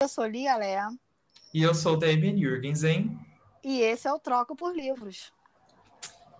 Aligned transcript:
Eu 0.00 0.06
sou 0.06 0.26
Lia 0.26 0.56
Lé. 0.56 0.78
E 1.52 1.60
eu 1.60 1.74
sou 1.74 1.96
Damien 1.96 2.38
Jürgensen. 2.38 3.18
E 3.64 3.80
esse 3.80 4.06
é 4.06 4.12
o 4.12 4.18
Troco 4.20 4.54
por 4.54 4.72
Livros. 4.72 5.32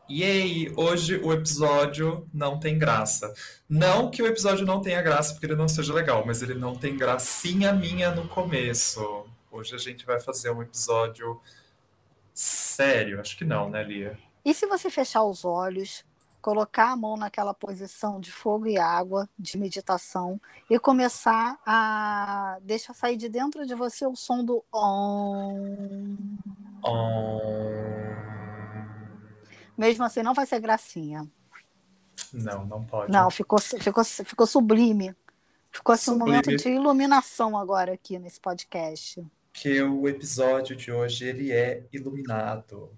E 0.08 0.22
aí, 0.22 0.72
hoje 0.76 1.16
o 1.16 1.32
episódio 1.32 2.28
não 2.32 2.60
tem 2.60 2.78
graça. 2.78 3.34
Não 3.68 4.12
que 4.12 4.22
o 4.22 4.28
episódio 4.28 4.64
não 4.64 4.80
tenha 4.80 5.02
graça 5.02 5.32
porque 5.32 5.46
ele 5.46 5.56
não 5.56 5.66
seja 5.66 5.92
legal, 5.92 6.24
mas 6.24 6.40
ele 6.40 6.54
não 6.54 6.76
tem 6.76 6.96
gracinha 6.96 7.72
minha 7.72 8.12
no 8.12 8.28
começo. 8.28 9.26
Hoje 9.50 9.74
a 9.74 9.78
gente 9.78 10.06
vai 10.06 10.20
fazer 10.20 10.50
um 10.50 10.62
episódio 10.62 11.40
sério. 12.32 13.18
Acho 13.20 13.36
que 13.36 13.44
não, 13.44 13.68
né, 13.68 13.82
Lia? 13.82 14.16
E 14.44 14.54
se 14.54 14.66
você 14.66 14.88
fechar 14.88 15.24
os 15.24 15.44
olhos, 15.44 16.04
colocar 16.40 16.90
a 16.92 16.96
mão 16.96 17.16
naquela 17.16 17.52
posição 17.52 18.20
de 18.20 18.32
fogo 18.32 18.66
e 18.66 18.78
água, 18.78 19.28
de 19.38 19.58
meditação, 19.58 20.40
e 20.70 20.78
começar 20.78 21.58
a 21.66 22.58
deixar 22.62 22.94
sair 22.94 23.16
de 23.16 23.28
dentro 23.28 23.66
de 23.66 23.74
você 23.74 24.06
o 24.06 24.16
som 24.16 24.44
do 24.44 24.64
om. 24.72 26.16
Om. 26.84 27.78
Mesmo 29.76 30.04
assim, 30.04 30.22
não 30.22 30.34
vai 30.34 30.46
ser 30.46 30.60
gracinha. 30.60 31.26
Não, 32.32 32.64
não 32.66 32.84
pode. 32.84 33.12
Não, 33.12 33.30
ficou, 33.30 33.60
ficou, 33.60 34.04
ficou 34.04 34.46
sublime. 34.46 35.14
Ficou 35.70 35.92
assim 35.92 36.10
um 36.10 36.18
momento 36.18 36.54
de 36.56 36.68
iluminação 36.68 37.56
agora 37.56 37.92
aqui 37.92 38.18
nesse 38.18 38.40
podcast. 38.40 39.24
Que 39.52 39.82
o 39.82 40.08
episódio 40.08 40.74
de 40.74 40.90
hoje 40.90 41.26
ele 41.26 41.52
é 41.52 41.86
iluminado. 41.92 42.90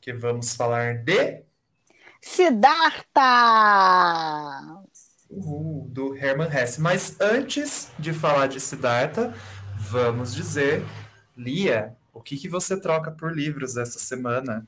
Que 0.00 0.12
vamos 0.12 0.54
falar 0.54 0.96
de 1.04 1.44
Siddhartha! 2.20 3.20
Uhul, 5.30 5.88
do 5.88 6.14
Hermann 6.14 6.50
Hesse. 6.50 6.80
Mas 6.80 7.20
antes 7.20 7.90
de 7.98 8.12
falar 8.12 8.46
de 8.46 8.60
Siddhartha, 8.60 9.34
vamos 9.78 10.34
dizer, 10.34 10.84
Lia, 11.36 11.96
o 12.12 12.20
que, 12.20 12.36
que 12.36 12.48
você 12.48 12.78
troca 12.78 13.10
por 13.10 13.34
livros 13.34 13.76
essa 13.76 13.98
semana? 13.98 14.66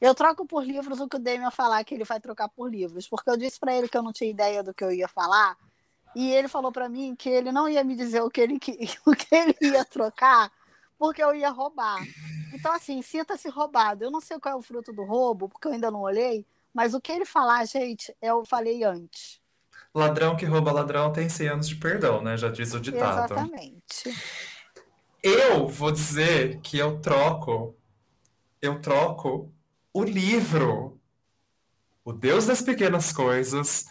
Eu 0.00 0.14
troco 0.14 0.46
por 0.46 0.64
livros 0.64 1.00
o 1.00 1.08
que 1.08 1.16
o 1.16 1.18
Damian 1.18 1.50
falar 1.50 1.82
que 1.84 1.94
ele 1.94 2.04
vai 2.04 2.20
trocar 2.20 2.48
por 2.48 2.70
livros, 2.70 3.08
porque 3.08 3.30
eu 3.30 3.36
disse 3.36 3.58
para 3.58 3.74
ele 3.74 3.88
que 3.88 3.96
eu 3.96 4.02
não 4.02 4.12
tinha 4.12 4.30
ideia 4.30 4.62
do 4.62 4.74
que 4.74 4.84
eu 4.84 4.92
ia 4.92 5.08
falar, 5.08 5.56
e 6.14 6.30
ele 6.30 6.46
falou 6.46 6.70
para 6.70 6.88
mim 6.88 7.16
que 7.16 7.28
ele 7.28 7.50
não 7.50 7.68
ia 7.68 7.82
me 7.82 7.96
dizer 7.96 8.20
o 8.20 8.30
que 8.30 8.40
ele, 8.40 8.58
o 9.06 9.12
que 9.12 9.34
ele 9.34 9.56
ia 9.60 9.84
trocar, 9.84 10.52
porque 10.98 11.22
eu 11.22 11.34
ia 11.34 11.50
roubar. 11.50 12.02
Então, 12.52 12.72
assim, 12.72 13.02
sinta-se 13.02 13.48
roubado. 13.48 14.04
Eu 14.04 14.10
não 14.10 14.20
sei 14.20 14.38
qual 14.38 14.54
é 14.54 14.56
o 14.56 14.62
fruto 14.62 14.92
do 14.92 15.04
roubo, 15.04 15.48
porque 15.48 15.66
eu 15.66 15.72
ainda 15.72 15.90
não 15.90 16.02
olhei, 16.02 16.46
mas 16.74 16.92
o 16.92 17.00
que 17.00 17.12
ele 17.12 17.24
falar, 17.24 17.64
gente, 17.66 18.14
eu 18.20 18.44
falei 18.44 18.82
antes. 18.82 19.40
Ladrão 19.94 20.34
que 20.34 20.44
rouba 20.44 20.72
ladrão 20.72 21.12
tem 21.12 21.28
100 21.28 21.48
anos 21.48 21.68
de 21.68 21.76
perdão, 21.76 22.20
né? 22.20 22.36
Já 22.36 22.48
diz 22.50 22.74
o 22.74 22.80
ditado. 22.80 23.32
Exatamente. 23.32 24.12
Eu 25.22 25.68
vou 25.68 25.92
dizer 25.92 26.60
que 26.60 26.76
eu 26.76 27.00
troco, 27.00 27.76
eu 28.60 28.80
troco 28.80 29.52
o 29.92 30.02
livro, 30.02 31.00
O 32.04 32.12
Deus 32.12 32.46
das 32.46 32.60
Pequenas 32.60 33.12
Coisas, 33.12 33.86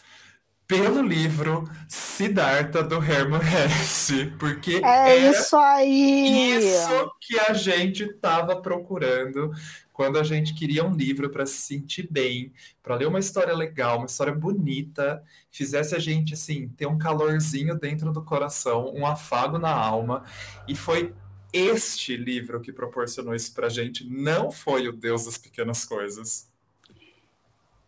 pelo 0.67 1.01
livro 1.01 1.69
Siddhartha 1.87 2.83
do 2.83 2.95
Hermann 2.95 3.41
Hesse, 3.41 4.27
porque 4.37 4.81
é 4.83 5.29
isso 5.29 5.55
aí. 5.57 6.57
Isso 6.57 7.11
que 7.21 7.39
a 7.39 7.53
gente 7.53 8.03
estava 8.03 8.61
procurando 8.61 9.51
quando 9.93 10.17
a 10.17 10.23
gente 10.23 10.55
queria 10.55 10.83
um 10.83 10.91
livro 10.91 11.29
para 11.29 11.45
se 11.45 11.61
sentir 11.61 12.07
bem, 12.11 12.51
para 12.81 12.95
ler 12.95 13.07
uma 13.07 13.19
história 13.19 13.55
legal, 13.55 13.97
uma 13.97 14.07
história 14.07 14.33
bonita, 14.33 15.23
fizesse 15.51 15.95
a 15.95 15.99
gente 15.99 16.33
assim 16.33 16.67
ter 16.69 16.87
um 16.87 16.97
calorzinho 16.97 17.79
dentro 17.79 18.11
do 18.11 18.23
coração, 18.23 18.91
um 18.93 19.05
afago 19.05 19.59
na 19.59 19.71
alma, 19.71 20.25
e 20.67 20.75
foi 20.75 21.13
este 21.53 22.17
livro 22.17 22.59
que 22.59 22.73
proporcionou 22.73 23.35
isso 23.35 23.53
para 23.53 23.67
a 23.67 23.69
gente, 23.69 24.03
não 24.09 24.51
foi 24.51 24.87
o 24.87 24.91
Deus 24.91 25.25
das 25.25 25.37
Pequenas 25.37 25.85
Coisas. 25.85 26.51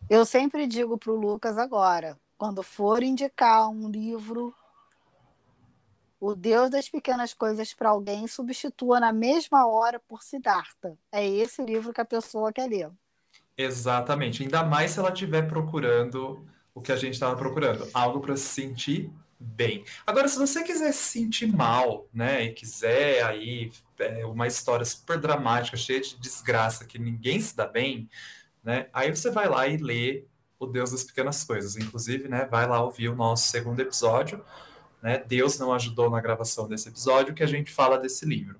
Eu 0.08 0.24
sempre 0.24 0.68
digo 0.68 0.96
para 0.96 1.10
o 1.10 1.16
Lucas 1.16 1.58
agora, 1.58 2.16
quando 2.38 2.62
for 2.62 3.02
indicar 3.02 3.68
um 3.68 3.90
livro 3.90 4.54
o 6.20 6.34
Deus 6.34 6.70
das 6.70 6.88
pequenas 6.88 7.34
coisas 7.34 7.74
para 7.74 7.90
alguém 7.90 8.26
substitua 8.26 8.98
na 9.00 9.12
mesma 9.12 9.66
hora 9.66 10.00
por 10.08 10.22
Siddhartha. 10.22 10.96
É 11.12 11.26
esse 11.26 11.62
livro 11.62 11.92
que 11.92 12.00
a 12.00 12.04
pessoa 12.04 12.52
quer 12.52 12.68
ler. 12.68 12.90
Exatamente. 13.56 14.42
Ainda 14.42 14.62
mais 14.62 14.92
se 14.92 14.98
ela 14.98 15.10
estiver 15.10 15.42
procurando 15.48 16.46
o 16.74 16.80
que 16.80 16.92
a 16.92 16.96
gente 16.96 17.14
estava 17.14 17.34
procurando, 17.36 17.88
algo 17.94 18.20
para 18.20 18.36
se 18.36 18.44
sentir 18.44 19.10
bem. 19.38 19.84
Agora, 20.06 20.28
se 20.28 20.38
você 20.38 20.62
quiser 20.62 20.92
se 20.92 21.04
sentir 21.04 21.46
mal, 21.46 22.06
né, 22.12 22.44
e 22.44 22.52
quiser 22.52 23.22
aí 23.24 23.72
é, 23.98 24.26
uma 24.26 24.46
história 24.46 24.84
super 24.84 25.18
dramática, 25.18 25.76
cheia 25.76 26.00
de 26.00 26.16
desgraça, 26.16 26.84
que 26.84 26.98
ninguém 26.98 27.40
se 27.40 27.56
dá 27.56 27.66
bem, 27.66 28.08
né, 28.62 28.88
aí 28.92 29.14
você 29.14 29.30
vai 29.30 29.48
lá 29.48 29.66
e 29.66 29.76
lê 29.78 30.24
O 30.58 30.66
Deus 30.66 30.90
das 30.90 31.04
Pequenas 31.04 31.44
Coisas. 31.44 31.76
Inclusive, 31.76 32.28
né, 32.28 32.46
vai 32.50 32.66
lá 32.66 32.82
ouvir 32.82 33.08
o 33.08 33.16
nosso 33.16 33.48
segundo 33.48 33.80
episódio, 33.80 34.44
né? 35.02 35.22
Deus 35.26 35.58
não 35.58 35.72
ajudou 35.72 36.10
na 36.10 36.20
gravação 36.20 36.68
desse 36.68 36.88
episódio, 36.88 37.34
que 37.34 37.42
a 37.42 37.46
gente 37.46 37.70
fala 37.70 37.98
desse 37.98 38.24
livro. 38.24 38.58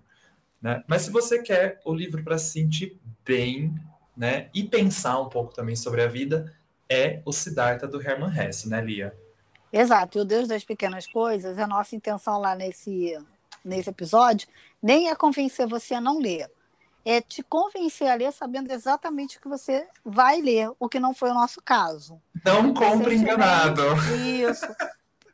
Né? 0.61 0.83
Mas 0.87 1.03
se 1.03 1.11
você 1.11 1.43
quer 1.43 1.81
o 1.85 1.95
livro 1.95 2.23
para 2.23 2.39
se 2.39 2.53
sentir 2.53 2.99
bem 3.25 3.75
né, 4.17 4.49
e 4.55 4.65
pensar 4.65 5.21
um 5.21 5.29
pouco 5.29 5.55
também 5.55 5.77
sobre 5.77 6.03
a 6.03 6.09
vida, 6.09 6.55
é 6.89 7.21
o 7.25 7.33
Siddhartha 7.33 7.87
do 7.87 8.01
Hermann 8.01 8.33
Hesse, 8.37 8.69
né, 8.69 8.81
Lia? 8.81 9.17
Exato, 9.73 10.19
e 10.19 10.21
o 10.21 10.25
Deus 10.25 10.49
das 10.49 10.65
Pequenas 10.65 11.07
Coisas, 11.07 11.59
a 11.59 11.67
nossa 11.67 11.95
intenção 11.95 12.41
lá 12.41 12.55
nesse, 12.55 13.19
nesse 13.65 13.91
episódio, 13.91 14.49
nem 14.83 15.11
é 15.11 15.15
convencer 15.15 15.67
você 15.67 15.95
a 15.95 16.01
não 16.01 16.19
ler, 16.19 16.51
é 17.05 17.21
te 17.21 17.43
convencer 17.43 18.09
a 18.09 18.15
ler 18.15 18.33
sabendo 18.33 18.73
exatamente 18.73 19.39
o 19.39 19.41
que 19.41 19.49
você 19.49 19.87
vai 20.05 20.41
ler, 20.41 20.71
o 20.79 20.89
que 20.89 20.99
não 20.99 21.15
foi 21.15 21.31
o 21.31 21.35
nosso 21.35 21.61
caso. 21.63 22.21
Não 22.45 22.73
compre 22.73 23.17
enganado. 23.17 23.83
Isso. 24.25 24.67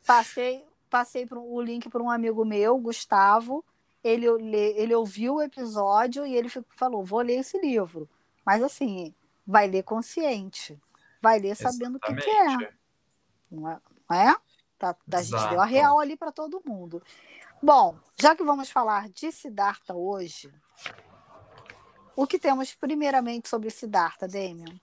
Passei, 0.06 0.64
passei 0.92 1.26
o 1.30 1.62
link 1.62 1.88
para 1.88 2.02
um 2.02 2.10
amigo 2.10 2.44
meu, 2.44 2.76
Gustavo. 2.76 3.64
Ele, 4.04 4.26
ele 4.76 4.94
ouviu 4.94 5.36
o 5.36 5.42
episódio 5.42 6.26
e 6.26 6.36
ele 6.36 6.50
falou: 6.76 7.02
vou 7.02 7.22
ler 7.22 7.38
esse 7.38 7.58
livro. 7.58 8.06
Mas 8.44 8.62
assim, 8.62 9.14
vai 9.46 9.66
ler 9.66 9.84
consciente. 9.84 10.78
Vai 11.22 11.38
ler 11.38 11.56
sabendo 11.56 11.96
o 11.96 12.00
que, 12.00 12.14
que, 12.14 12.30
é. 12.30 12.74
Não 13.50 13.70
é? 13.70 13.80
Não 14.10 14.16
é? 14.16 14.36
Tá, 14.78 14.94
a 15.12 15.22
gente 15.22 15.48
deu 15.48 15.60
a 15.60 15.64
real 15.64 15.98
ali 15.98 16.16
para 16.16 16.32
todo 16.32 16.62
mundo. 16.66 17.02
Bom, 17.62 17.96
já 18.20 18.34
que 18.34 18.42
vamos 18.42 18.68
falar 18.68 19.08
de 19.08 19.30
Siddhartha 19.32 19.94
hoje, 19.94 20.52
o 22.16 22.26
que 22.26 22.38
temos 22.38 22.74
primeiramente 22.74 23.48
sobre 23.48 23.70
Siddhartha, 23.70 24.26
Damian? 24.26 24.74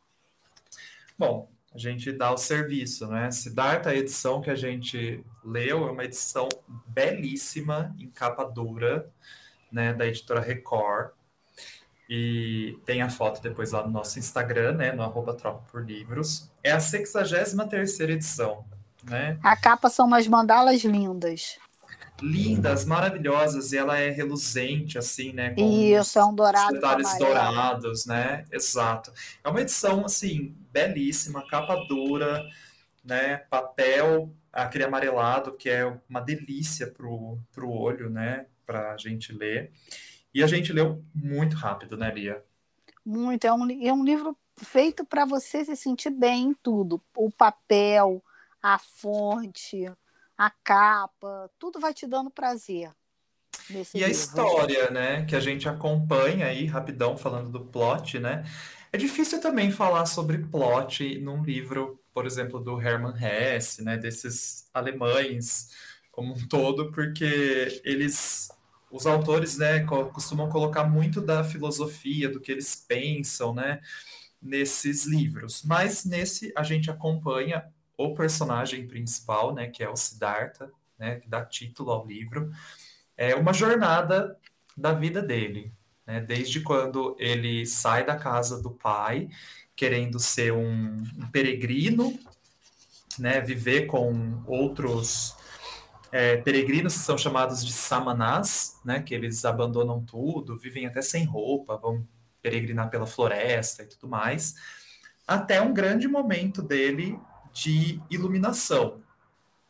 Bom, 1.18 1.50
a 1.74 1.78
gente 1.78 2.12
dá 2.12 2.32
o 2.32 2.38
serviço, 2.38 3.08
né? 3.08 3.30
Siddhartha, 3.32 3.90
a 3.90 3.96
edição 3.96 4.42
que 4.42 4.50
a 4.50 4.56
gente 4.56 5.24
leu, 5.44 5.88
é 5.88 5.92
uma 5.92 6.04
edição 6.04 6.50
belíssima, 6.88 7.96
em 8.00 8.10
capa 8.10 8.44
dura, 8.44 9.10
né, 9.72 9.94
da 9.94 10.08
editora 10.08 10.40
Record. 10.40 11.12
E 12.10 12.80
tem 12.86 13.04
a 13.04 13.10
foto 13.10 13.40
depois 13.40 13.72
lá 13.72 13.84
no 13.84 13.92
nosso 13.92 14.18
Instagram, 14.18 14.74
né, 14.74 14.92
no 14.92 15.04
arroba 15.04 15.36
Troca 15.36 15.62
por 15.72 15.86
Livros. 15.86 16.50
É 16.64 16.72
a 16.72 16.80
63 16.80 18.00
edição, 18.00 18.66
né? 19.04 19.38
A 19.44 19.56
capa 19.56 19.90
são 19.90 20.08
umas 20.08 20.28
mandalas 20.28 20.84
lindas 20.84 21.60
lindas, 22.22 22.86
maravilhosas, 22.86 23.72
e 23.72 23.78
ela 23.78 23.98
é 23.98 24.10
reluzente, 24.10 24.98
assim, 24.98 25.32
né? 25.32 25.52
Com 25.52 25.62
Isso, 25.62 26.20
é 26.20 26.26
um 26.26 26.34
dourado. 26.34 26.74
Detalhes 26.74 27.18
dourados, 27.18 28.06
né? 28.06 28.46
Exato. 28.52 29.12
É 29.44 29.50
uma 29.50 29.62
edição, 29.62 30.06
assim, 30.06 30.54
belíssima, 30.72 31.48
capa 31.48 31.76
dura, 31.88 32.44
né? 33.04 33.38
Papel, 33.50 34.34
aquele 34.52 34.84
amarelado, 34.84 35.56
que 35.58 35.70
é 35.70 35.86
uma 36.10 36.22
delícia 36.22 36.88
pro, 36.88 37.40
pro 37.52 37.70
olho, 37.70 38.10
né? 38.10 38.46
Pra 38.66 38.98
gente 38.98 39.34
ler. 39.34 39.72
E 40.34 40.44
a 40.44 40.48
gente 40.48 40.72
leu 40.72 41.04
muito 41.14 41.56
rápido, 41.56 41.98
né, 41.98 42.12
Lia? 42.14 42.44
Muito. 43.06 43.46
É 43.46 43.54
um, 43.54 43.88
é 43.88 43.92
um 43.92 44.04
livro 44.04 44.38
feito 44.58 45.06
para 45.06 45.26
você 45.26 45.66
se 45.66 45.76
sentir 45.76 46.12
bem 46.12 46.50
em 46.50 46.54
tudo. 46.54 47.02
O 47.16 47.32
papel, 47.32 48.24
a 48.62 48.78
fonte, 48.78 49.92
a 50.38 50.50
capa, 50.64 51.50
tudo 51.58 51.80
vai 51.80 51.94
te 51.94 52.06
dando 52.06 52.30
prazer. 52.30 52.92
e 53.70 53.74
livro. 53.74 54.06
a 54.06 54.10
história, 54.10 54.90
né, 54.90 55.26
que 55.26 55.36
a 55.36 55.40
gente 55.40 55.68
acompanha 55.68 56.46
aí, 56.46 56.66
rapidão, 56.66 57.18
falando 57.18 57.50
do 57.50 57.66
plot, 57.66 58.20
né? 58.20 58.44
É 58.92 58.98
difícil 58.98 59.40
também 59.40 59.72
falar 59.72 60.06
sobre 60.06 60.40
plot 60.40 61.20
num 61.20 61.44
livro, 61.44 62.00
por 62.14 62.26
exemplo, 62.26 62.60
do 62.60 62.82
Hermann 62.82 63.16
Hesse, 63.16 63.84
né, 63.84 63.98
desses 63.98 64.68
alemães 64.74 65.70
como 66.12 66.34
um 66.34 66.48
todo, 66.48 66.92
porque 66.92 67.82
eles, 67.86 68.50
os 68.92 69.06
autores, 69.06 69.58
né, 69.58 69.82
costumam 69.86 70.50
colocar 70.50 70.84
muito 70.86 71.22
da 71.22 71.44
filosofia, 71.44 72.30
do 72.30 72.40
que 72.42 72.52
eles 72.52 72.76
pensam, 72.76 73.54
né, 73.54 73.80
nesses 74.42 75.06
livros. 75.06 75.64
Mas 75.64 76.04
nesse 76.06 76.52
a 76.56 76.64
gente 76.64 76.90
acompanha 76.90 77.66
o 77.98 78.14
personagem 78.16 78.88
principal, 78.88 79.54
né, 79.54 79.68
que 79.68 79.84
é 79.84 79.90
o 79.90 79.96
Siddhartha, 79.96 80.72
né, 80.98 81.20
que 81.20 81.30
dá 81.30 81.46
título 81.46 81.92
ao 81.92 82.06
livro. 82.08 82.52
é 83.18 83.36
uma 83.36 83.54
jornada 83.54 84.38
da 84.78 84.94
vida 84.94 85.22
dele, 85.22 85.74
né? 86.10 86.20
Desde 86.20 86.62
quando 86.62 87.16
ele 87.20 87.68
sai 87.68 88.04
da 88.04 88.16
casa 88.16 88.60
do 88.60 88.72
pai, 88.72 89.30
querendo 89.76 90.20
ser 90.20 90.52
um, 90.52 91.04
um 91.16 91.30
peregrino, 91.32 92.20
né? 93.20 93.40
Viver 93.40 93.86
com 93.86 94.44
outros 94.48 95.36
é, 96.12 96.38
peregrinos 96.38 96.96
que 96.96 97.02
são 97.02 97.16
chamados 97.16 97.64
de 97.64 97.72
samanás, 97.72 98.80
né? 98.84 99.04
Que 99.04 99.14
eles 99.14 99.46
abandonam 99.46 100.04
tudo, 100.04 100.58
vivem 100.58 100.88
até 100.88 101.00
sem 101.04 101.26
roupa, 101.26 101.78
vão 101.78 102.08
peregrinar 102.42 102.90
pela 102.90 103.06
floresta 103.06 103.84
e 103.84 103.86
tudo 103.86 104.08
mais, 104.08 104.56
até 105.28 105.62
um 105.62 105.74
grande 105.74 106.08
momento 106.08 106.64
dele 106.64 107.20
de 107.54 108.02
iluminação, 108.10 109.04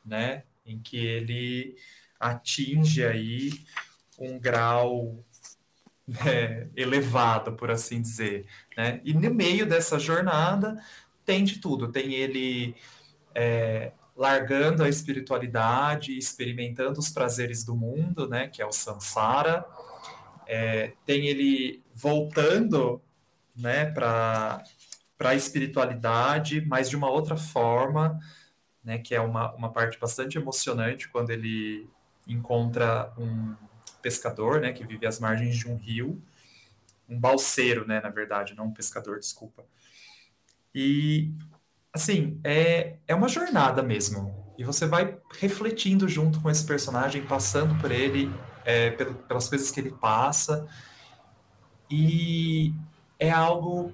né? 0.05 0.43
Em 0.65 0.79
que 0.79 0.95
ele 1.05 1.75
atinge 2.17 3.03
aí 3.03 3.51
um 4.17 4.39
grau 4.39 5.21
é, 6.25 6.67
elevado, 6.75 7.53
por 7.53 7.71
assim 7.71 8.01
dizer, 8.01 8.45
né? 8.77 9.01
E 9.03 9.13
no 9.13 9.33
meio 9.33 9.65
dessa 9.65 9.99
jornada 9.99 10.81
tem 11.25 11.43
de 11.43 11.59
tudo, 11.59 11.91
tem 11.91 12.13
ele 12.13 12.75
é, 13.35 13.91
largando 14.15 14.83
a 14.83 14.89
espiritualidade, 14.89 16.17
experimentando 16.17 16.99
os 16.99 17.09
prazeres 17.09 17.63
do 17.63 17.75
mundo, 17.75 18.27
né? 18.27 18.47
Que 18.47 18.61
é 18.61 18.65
o 18.65 18.71
samsara. 18.71 19.65
É, 20.47 20.93
tem 21.05 21.27
ele 21.27 21.83
voltando, 21.93 23.01
né? 23.55 23.85
Para 23.85 24.63
a 25.19 25.35
espiritualidade, 25.35 26.65
mas 26.65 26.89
de 26.89 26.95
uma 26.95 27.09
outra 27.09 27.37
forma, 27.37 28.19
né, 28.83 28.97
que 28.97 29.13
é 29.13 29.21
uma, 29.21 29.53
uma 29.53 29.71
parte 29.71 29.99
bastante 29.99 30.37
emocionante 30.37 31.09
quando 31.09 31.29
ele 31.29 31.87
encontra 32.27 33.13
um 33.17 33.55
pescador, 34.01 34.61
né, 34.61 34.71
que 34.71 34.85
vive 34.85 35.05
às 35.05 35.19
margens 35.19 35.57
de 35.57 35.67
um 35.67 35.75
rio, 35.75 36.21
um 37.07 37.19
balseiro, 37.19 37.87
né, 37.87 37.99
na 38.01 38.09
verdade, 38.09 38.55
não 38.55 38.65
um 38.65 38.73
pescador, 38.73 39.19
desculpa. 39.19 39.63
E, 40.73 41.31
assim, 41.93 42.39
é, 42.43 42.97
é 43.07 43.15
uma 43.15 43.27
jornada 43.27 43.81
mesmo. 43.81 44.35
E 44.57 44.63
você 44.63 44.85
vai 44.85 45.17
refletindo 45.39 46.07
junto 46.07 46.41
com 46.41 46.49
esse 46.49 46.65
personagem, 46.65 47.25
passando 47.25 47.79
por 47.79 47.91
ele, 47.91 48.31
é, 48.65 48.91
pelas 48.91 49.47
coisas 49.47 49.71
que 49.71 49.79
ele 49.79 49.91
passa. 49.91 50.67
E 51.89 52.73
é 53.17 53.31
algo 53.31 53.93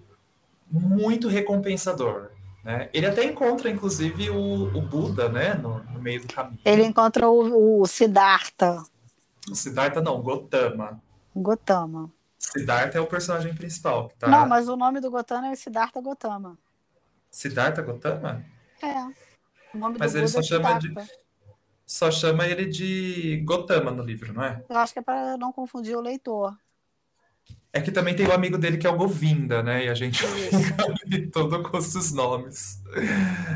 muito 0.70 1.28
recompensador. 1.28 2.32
Né? 2.64 2.90
Ele 2.92 3.06
até 3.06 3.24
encontra, 3.24 3.70
inclusive, 3.70 4.32
o, 4.32 4.76
o 4.76 4.82
Buda 4.82 5.30
né? 5.30 5.54
No, 5.54 5.84
no, 5.84 6.02
meio 6.02 6.22
do 6.22 6.34
caminho. 6.34 6.60
Ele 6.66 6.84
encontra 6.84 7.30
o, 7.30 7.82
o 7.82 7.86
Siddhartha. 7.86 8.84
Siddhartha 9.54 10.02
não, 10.02 10.22
Gotama. 10.22 11.02
Gotama. 11.36 12.12
Siddhartha 12.38 12.98
é 12.98 13.02
o 13.02 13.08
personagem 13.08 13.54
principal. 13.54 14.12
Tá... 14.18 14.28
Não, 14.28 14.48
mas 14.48 14.68
o 14.68 14.76
nome 14.76 15.00
do 15.00 15.12
Gotama 15.12 15.48
é 15.48 15.56
Siddhartha 15.56 16.02
Gotama. 16.02 16.58
Siddhartha 17.30 17.82
Gotama? 17.82 18.46
É. 18.82 19.02
O 19.74 19.78
nome 19.78 19.98
mas 20.00 20.14
do 20.14 20.20
ele 20.20 20.26
Buda 20.26 20.34
só 20.34 20.40
é 20.40 20.44
chama 20.44 20.80
de 20.80 20.94
só 21.86 22.10
chama 22.10 22.48
ele 22.48 22.66
de 22.66 23.44
Gotama 23.46 23.92
no 23.92 24.02
livro, 24.02 24.34
não 24.34 24.44
é? 24.44 24.64
Eu 24.68 24.78
acho 24.78 24.94
que 24.94 25.00
é 25.00 25.04
para 25.04 25.38
não 25.38 25.52
confundir 25.52 25.96
o 25.96 26.02
leitor. 26.02 26.58
É 27.72 27.82
que 27.82 27.92
também 27.92 28.16
tem 28.16 28.26
o 28.26 28.30
um 28.30 28.34
amigo 28.34 28.58
dele 28.58 28.78
que 28.78 28.88
é 28.88 28.90
o 28.90 28.98
Govinda, 28.98 29.62
né? 29.62 29.86
E 29.86 29.90
a 29.90 29.94
gente 29.94 30.24
fica 30.26 31.30
todo 31.32 31.62
com 31.62 31.78
os 31.78 32.12
nomes. 32.14 32.82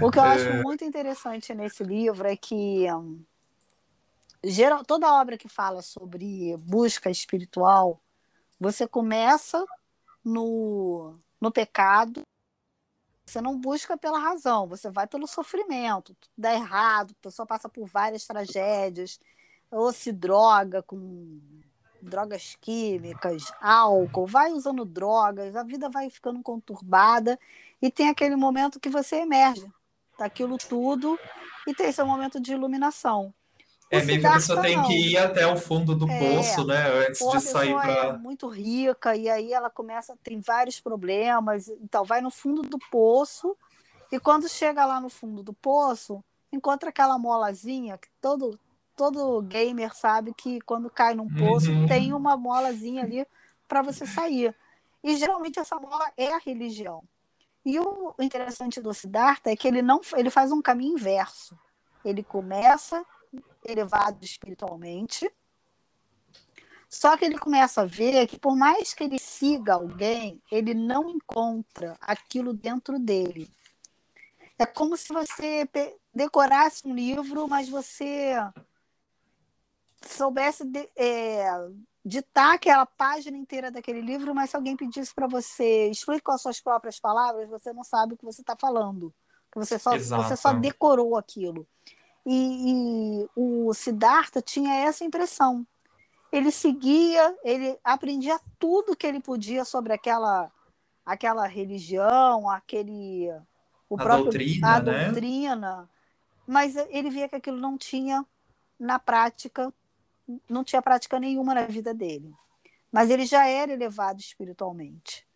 O 0.02 0.12
que 0.12 0.20
eu 0.20 0.26
é... 0.26 0.34
acho 0.34 0.54
muito 0.62 0.84
interessante 0.84 1.54
nesse 1.56 1.84
livro 1.84 2.28
é 2.28 2.36
que 2.36 2.86
um, 2.92 3.24
geral, 4.44 4.84
toda 4.84 5.14
obra 5.14 5.38
que 5.38 5.48
fala 5.48 5.82
sobre 5.82 6.56
busca 6.58 7.10
espiritual, 7.10 8.02
você 8.60 8.88
começa 8.88 9.66
no, 10.24 11.18
no 11.40 11.52
pecado, 11.52 12.22
você 13.26 13.42
não 13.42 13.60
busca 13.60 13.98
pela 13.98 14.20
razão, 14.20 14.68
você 14.68 14.90
vai 14.90 15.08
pelo 15.08 15.28
sofrimento, 15.28 16.16
tudo 16.16 16.32
dá 16.38 16.54
errado, 16.54 17.12
a 17.12 17.24
pessoa 17.24 17.46
passa 17.46 17.70
por 17.70 17.86
várias 17.88 18.26
tragédias, 18.26 19.20
ou 19.72 19.94
se 19.94 20.12
droga 20.12 20.82
com 20.82 21.40
drogas 22.02 22.56
químicas, 22.60 23.52
álcool, 23.62 24.26
vai 24.26 24.52
usando 24.52 24.86
drogas, 24.86 25.56
a 25.56 25.64
vida 25.64 25.90
vai 25.90 26.10
ficando 26.10 26.42
conturbada 26.42 27.40
e 27.82 27.92
tem 27.92 28.10
aquele 28.10 28.36
momento 28.36 28.80
que 28.80 28.90
você 28.90 29.18
emerge 29.18 29.68
daquilo 30.18 30.58
tudo 30.58 31.20
e 31.68 31.74
tem 31.74 31.92
seu 31.92 32.06
momento 32.06 32.40
de 32.40 32.54
iluminação. 32.54 33.34
É 33.90 34.04
meio 34.04 34.20
que 34.20 34.28
a 34.28 34.34
pessoa 34.34 34.62
tem 34.62 34.82
que 34.84 34.94
ir 34.94 35.18
até 35.18 35.48
o 35.48 35.58
fundo 35.58 35.96
do 35.96 36.10
é, 36.10 36.20
poço, 36.20 36.64
né? 36.64 37.08
Antes 37.08 37.28
de 37.28 37.42
sair 37.42 37.74
para. 37.74 37.92
É 37.92 38.18
muito 38.18 38.48
rica, 38.48 39.16
e 39.16 39.28
aí 39.28 39.52
ela 39.52 39.70
começa, 39.70 40.16
tem 40.24 40.40
vários 40.40 40.80
problemas, 40.80 41.68
então 41.70 42.04
vai 42.04 42.22
no 42.22 42.30
fundo 42.30 42.62
do 42.62 42.78
poço, 42.92 43.58
e 44.12 44.20
quando 44.20 44.48
chega 44.48 44.86
lá 44.86 45.02
no 45.02 45.10
fundo 45.10 45.42
do 45.42 45.54
poço, 45.54 46.24
encontra 46.52 46.90
aquela 46.90 47.18
molazinha 47.18 47.98
que 47.98 48.08
todo, 48.22 48.60
todo 48.96 49.42
gamer 49.42 49.96
sabe 49.96 50.34
que 50.36 50.62
quando 50.62 50.90
cai 50.90 51.16
num 51.16 51.28
poço 51.28 51.72
uhum. 51.72 51.88
tem 51.88 52.14
uma 52.14 52.38
molazinha 52.38 53.04
ali 53.04 53.26
para 53.68 53.82
você 53.82 54.06
sair. 54.06 54.56
E 55.04 55.16
geralmente 55.16 55.60
essa 55.60 55.80
mola 55.80 56.12
é 56.18 56.34
a 56.34 56.40
religião. 56.40 57.04
E 57.66 57.80
o 57.80 58.14
interessante 58.20 58.82
do 58.82 58.94
Siddhartha 58.94 59.52
é 59.52 59.56
que 59.56 59.68
ele 59.68 59.82
não 59.82 60.02
ele 60.16 60.30
faz 60.30 60.52
um 60.52 60.62
caminho 60.62 60.94
inverso. 60.94 61.58
Ele 62.04 62.24
começa 62.24 63.06
elevado 63.64 64.24
espiritualmente, 64.24 65.30
só 66.90 67.16
que 67.16 67.24
ele 67.24 67.38
começa 67.38 67.82
a 67.82 67.86
ver 67.86 68.26
que 68.26 68.40
por 68.40 68.56
mais 68.56 68.94
que 68.94 69.04
ele 69.04 69.20
siga 69.20 69.76
alguém, 69.76 70.42
ele 70.52 70.74
não 70.74 71.10
encontra 71.10 71.96
aquilo 72.02 72.52
dentro 72.52 72.98
dele. 72.98 73.48
É 74.58 74.66
como 74.66 74.98
se 74.98 75.14
você 75.14 75.70
decorasse 76.14 76.88
um 76.88 76.94
livro, 76.94 77.48
mas 77.48 77.70
você 77.70 78.34
soubesse 80.02 80.66
de, 80.66 80.90
é, 80.96 81.48
ditar 82.04 82.56
aquela 82.56 82.86
página 82.86 83.38
inteira 83.38 83.70
daquele 83.70 84.02
livro, 84.02 84.34
mas 84.34 84.50
se 84.50 84.56
alguém 84.56 84.76
pedisse 84.76 85.14
para 85.14 85.28
você 85.28 85.90
explicar 85.90 86.24
com 86.24 86.32
as 86.32 86.42
suas 86.42 86.60
próprias 86.60 87.00
palavras, 87.00 87.48
você 87.48 87.72
não 87.72 87.84
sabe 87.84 88.16
o 88.16 88.18
que 88.18 88.26
você 88.26 88.42
está 88.42 88.56
falando. 88.56 89.14
Você 89.56 89.80
só, 89.80 89.98
você 89.98 90.36
só 90.36 90.54
decorou 90.54 91.16
aquilo. 91.18 91.68
E, 92.26 93.24
e 93.24 93.30
o 93.36 93.74
Siddhartha 93.74 94.42
tinha 94.42 94.74
essa 94.76 95.04
impressão. 95.04 95.66
Ele 96.32 96.52
seguia, 96.52 97.36
ele 97.44 97.78
aprendia 97.84 98.40
tudo 98.60 98.96
que 98.96 99.08
ele 99.08 99.20
podia 99.20 99.66
sobre 99.66 99.94
aquela, 99.94 100.52
aquela 101.06 101.48
religião, 101.48 102.50
aquele 102.50 103.30
o 103.90 103.96
a 103.96 104.04
próprio 104.04 104.26
doutrina, 104.26 104.76
a 104.76 104.82
né? 104.82 105.06
doutrina, 105.06 105.90
mas 106.46 106.76
ele 106.76 107.10
via 107.10 107.28
que 107.28 107.36
aquilo 107.36 107.58
não 107.58 107.78
tinha 107.78 108.24
na 108.80 109.00
prática 109.00 109.74
não 110.48 110.64
tinha 110.64 110.82
prática 110.82 111.20
nenhuma 111.20 111.54
na 111.54 111.66
vida 111.66 111.94
dele. 111.94 112.34
Mas 112.92 113.10
ele 113.10 113.26
já 113.26 113.48
era 113.48 113.72
elevado 113.72 114.20
espiritualmente. 114.20 115.28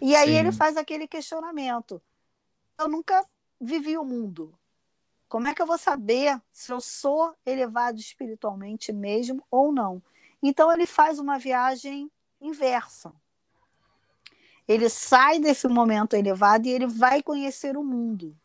E 0.00 0.14
aí 0.16 0.30
Sim. 0.30 0.34
ele 0.34 0.52
faz 0.52 0.76
aquele 0.76 1.06
questionamento. 1.06 2.02
Eu 2.78 2.88
nunca 2.88 3.24
vivi 3.60 3.96
o 3.96 4.04
mundo. 4.04 4.58
Como 5.28 5.46
é 5.46 5.54
que 5.54 5.60
eu 5.60 5.66
vou 5.66 5.78
saber 5.78 6.40
se 6.50 6.72
eu 6.72 6.80
sou 6.80 7.34
elevado 7.44 7.98
espiritualmente 7.98 8.92
mesmo 8.92 9.44
ou 9.50 9.72
não? 9.72 10.02
Então 10.42 10.72
ele 10.72 10.86
faz 10.86 11.18
uma 11.18 11.38
viagem 11.38 12.10
inversa. 12.40 13.12
Ele 14.66 14.88
sai 14.88 15.38
desse 15.38 15.66
momento 15.66 16.14
elevado 16.14 16.66
e 16.66 16.70
ele 16.70 16.86
vai 16.86 17.22
conhecer 17.22 17.76
o 17.76 17.84
mundo. 17.84 18.36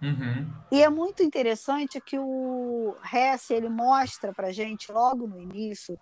Uhum. 0.00 0.52
E 0.70 0.82
é 0.82 0.88
muito 0.88 1.22
interessante 1.22 2.00
que 2.00 2.18
o 2.18 2.96
Hess 3.12 3.50
ele 3.50 3.68
mostra 3.68 4.32
para 4.32 4.52
gente 4.52 4.90
logo 4.90 5.28
no 5.28 5.40
início 5.40 5.98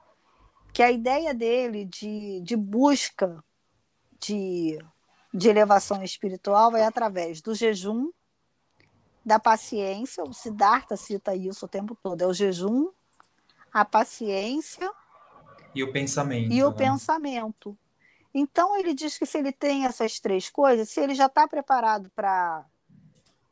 que 0.73 0.83
a 0.83 0.91
ideia 0.91 1.35
dele 1.35 1.85
de, 1.85 2.41
de 2.41 2.57
busca 2.57 3.45
de, 4.21 4.79
de 5.33 5.49
elevação 5.49 6.03
espiritual 6.03 6.77
é 6.77 6.85
através 6.85 7.41
do 7.41 7.55
jejum, 7.55 8.11
da 9.25 9.39
paciência. 9.39 10.25
O 10.25 10.33
Siddhartha 10.33 10.97
cita 10.97 11.35
isso 11.35 11.67
o 11.67 11.69
tempo 11.69 11.95
todo: 11.95 12.23
é 12.23 12.27
o 12.27 12.33
jejum, 12.33 12.91
a 13.73 13.85
paciência 13.85 14.91
e 15.75 15.83
o 15.83 15.93
pensamento. 15.93 16.53
E 16.53 16.62
o 16.62 16.71
né? 16.71 16.77
pensamento. 16.77 17.77
Então 18.33 18.77
ele 18.79 18.95
diz 18.95 19.19
que 19.19 19.27
se 19.27 19.39
ele 19.39 19.53
tem 19.53 19.85
essas 19.85 20.21
três 20.21 20.49
coisas, 20.49 20.89
se 20.89 21.00
ele 21.00 21.15
já 21.15 21.27
está 21.27 21.47
preparado 21.47 22.11
para 22.15 22.65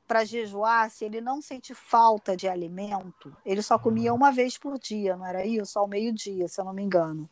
para 0.06 0.24
jejuar, 0.24 0.90
se 0.90 1.04
ele 1.04 1.20
não 1.20 1.42
sente 1.42 1.74
falta 1.74 2.34
de 2.34 2.48
alimento, 2.48 3.36
ele 3.44 3.60
só 3.60 3.78
comia 3.78 4.14
uma 4.14 4.32
vez 4.32 4.56
por 4.56 4.78
dia, 4.78 5.14
não 5.14 5.26
era 5.26 5.44
isso? 5.44 5.78
Ao 5.78 5.86
meio-dia, 5.86 6.48
se 6.48 6.58
eu 6.58 6.64
não 6.64 6.72
me 6.72 6.82
engano. 6.82 7.28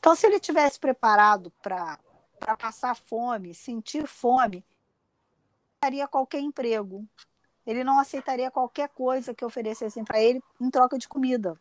Então, 0.00 0.16
se 0.16 0.26
ele 0.26 0.40
tivesse 0.40 0.80
preparado 0.80 1.52
para 1.62 1.96
passar 2.58 2.96
fome, 2.96 3.54
sentir 3.54 4.04
fome, 4.08 4.64
faria 5.80 6.08
qualquer 6.08 6.40
emprego. 6.40 7.06
Ele 7.68 7.84
não 7.84 7.98
aceitaria 7.98 8.50
qualquer 8.50 8.88
coisa 8.88 9.34
que 9.34 9.44
oferecessem 9.44 10.02
para 10.02 10.18
ele 10.18 10.42
em 10.58 10.70
troca 10.70 10.96
de 10.96 11.06
comida. 11.06 11.54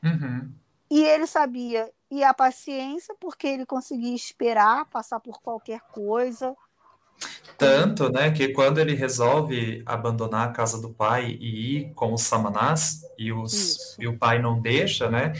Uhum. 0.00 0.48
E 0.88 1.02
ele 1.02 1.26
sabia 1.26 1.90
e 2.08 2.22
a 2.22 2.32
paciência, 2.32 3.16
porque 3.18 3.48
ele 3.48 3.66
conseguia 3.66 4.14
esperar, 4.14 4.84
passar 4.86 5.18
por 5.18 5.42
qualquer 5.42 5.80
coisa. 5.92 6.54
Tanto, 7.58 8.08
né, 8.08 8.30
que 8.30 8.50
quando 8.50 8.78
ele 8.78 8.94
resolve 8.94 9.82
abandonar 9.84 10.48
a 10.48 10.52
casa 10.52 10.80
do 10.80 10.90
pai 10.90 11.36
e 11.40 11.78
ir 11.78 11.94
com 11.94 12.14
os 12.14 12.22
samanás, 12.22 13.02
e, 13.18 13.32
os, 13.32 13.98
e 13.98 14.06
o 14.06 14.16
pai 14.16 14.40
não 14.40 14.60
deixa, 14.60 15.10
né, 15.10 15.32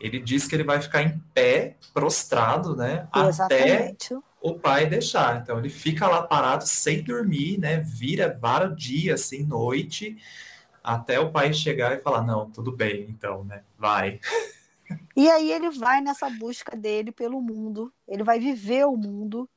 ele 0.00 0.20
diz 0.20 0.46
que 0.46 0.54
ele 0.54 0.62
vai 0.62 0.80
ficar 0.80 1.02
em 1.02 1.18
pé, 1.34 1.76
prostrado, 1.92 2.76
né, 2.76 3.08
Exatamente. 3.12 4.14
até 4.14 4.22
o 4.44 4.58
pai 4.58 4.84
deixar. 4.84 5.40
Então 5.40 5.58
ele 5.58 5.70
fica 5.70 6.06
lá 6.06 6.22
parado 6.22 6.66
sem 6.66 7.02
dormir, 7.02 7.58
né, 7.58 7.78
vira 7.78 8.38
vários 8.38 8.76
dias, 8.76 9.22
assim, 9.22 9.42
noite, 9.42 10.18
até 10.82 11.18
o 11.18 11.32
pai 11.32 11.54
chegar 11.54 11.96
e 11.96 12.02
falar, 12.02 12.22
não, 12.22 12.50
tudo 12.50 12.70
bem, 12.70 13.06
então, 13.08 13.42
né, 13.44 13.64
vai. 13.78 14.20
E 15.16 15.30
aí 15.30 15.50
ele 15.50 15.70
vai 15.70 16.02
nessa 16.02 16.28
busca 16.28 16.76
dele 16.76 17.10
pelo 17.10 17.40
mundo, 17.40 17.90
ele 18.06 18.22
vai 18.22 18.38
viver 18.38 18.84
o 18.84 18.94
mundo, 18.94 19.48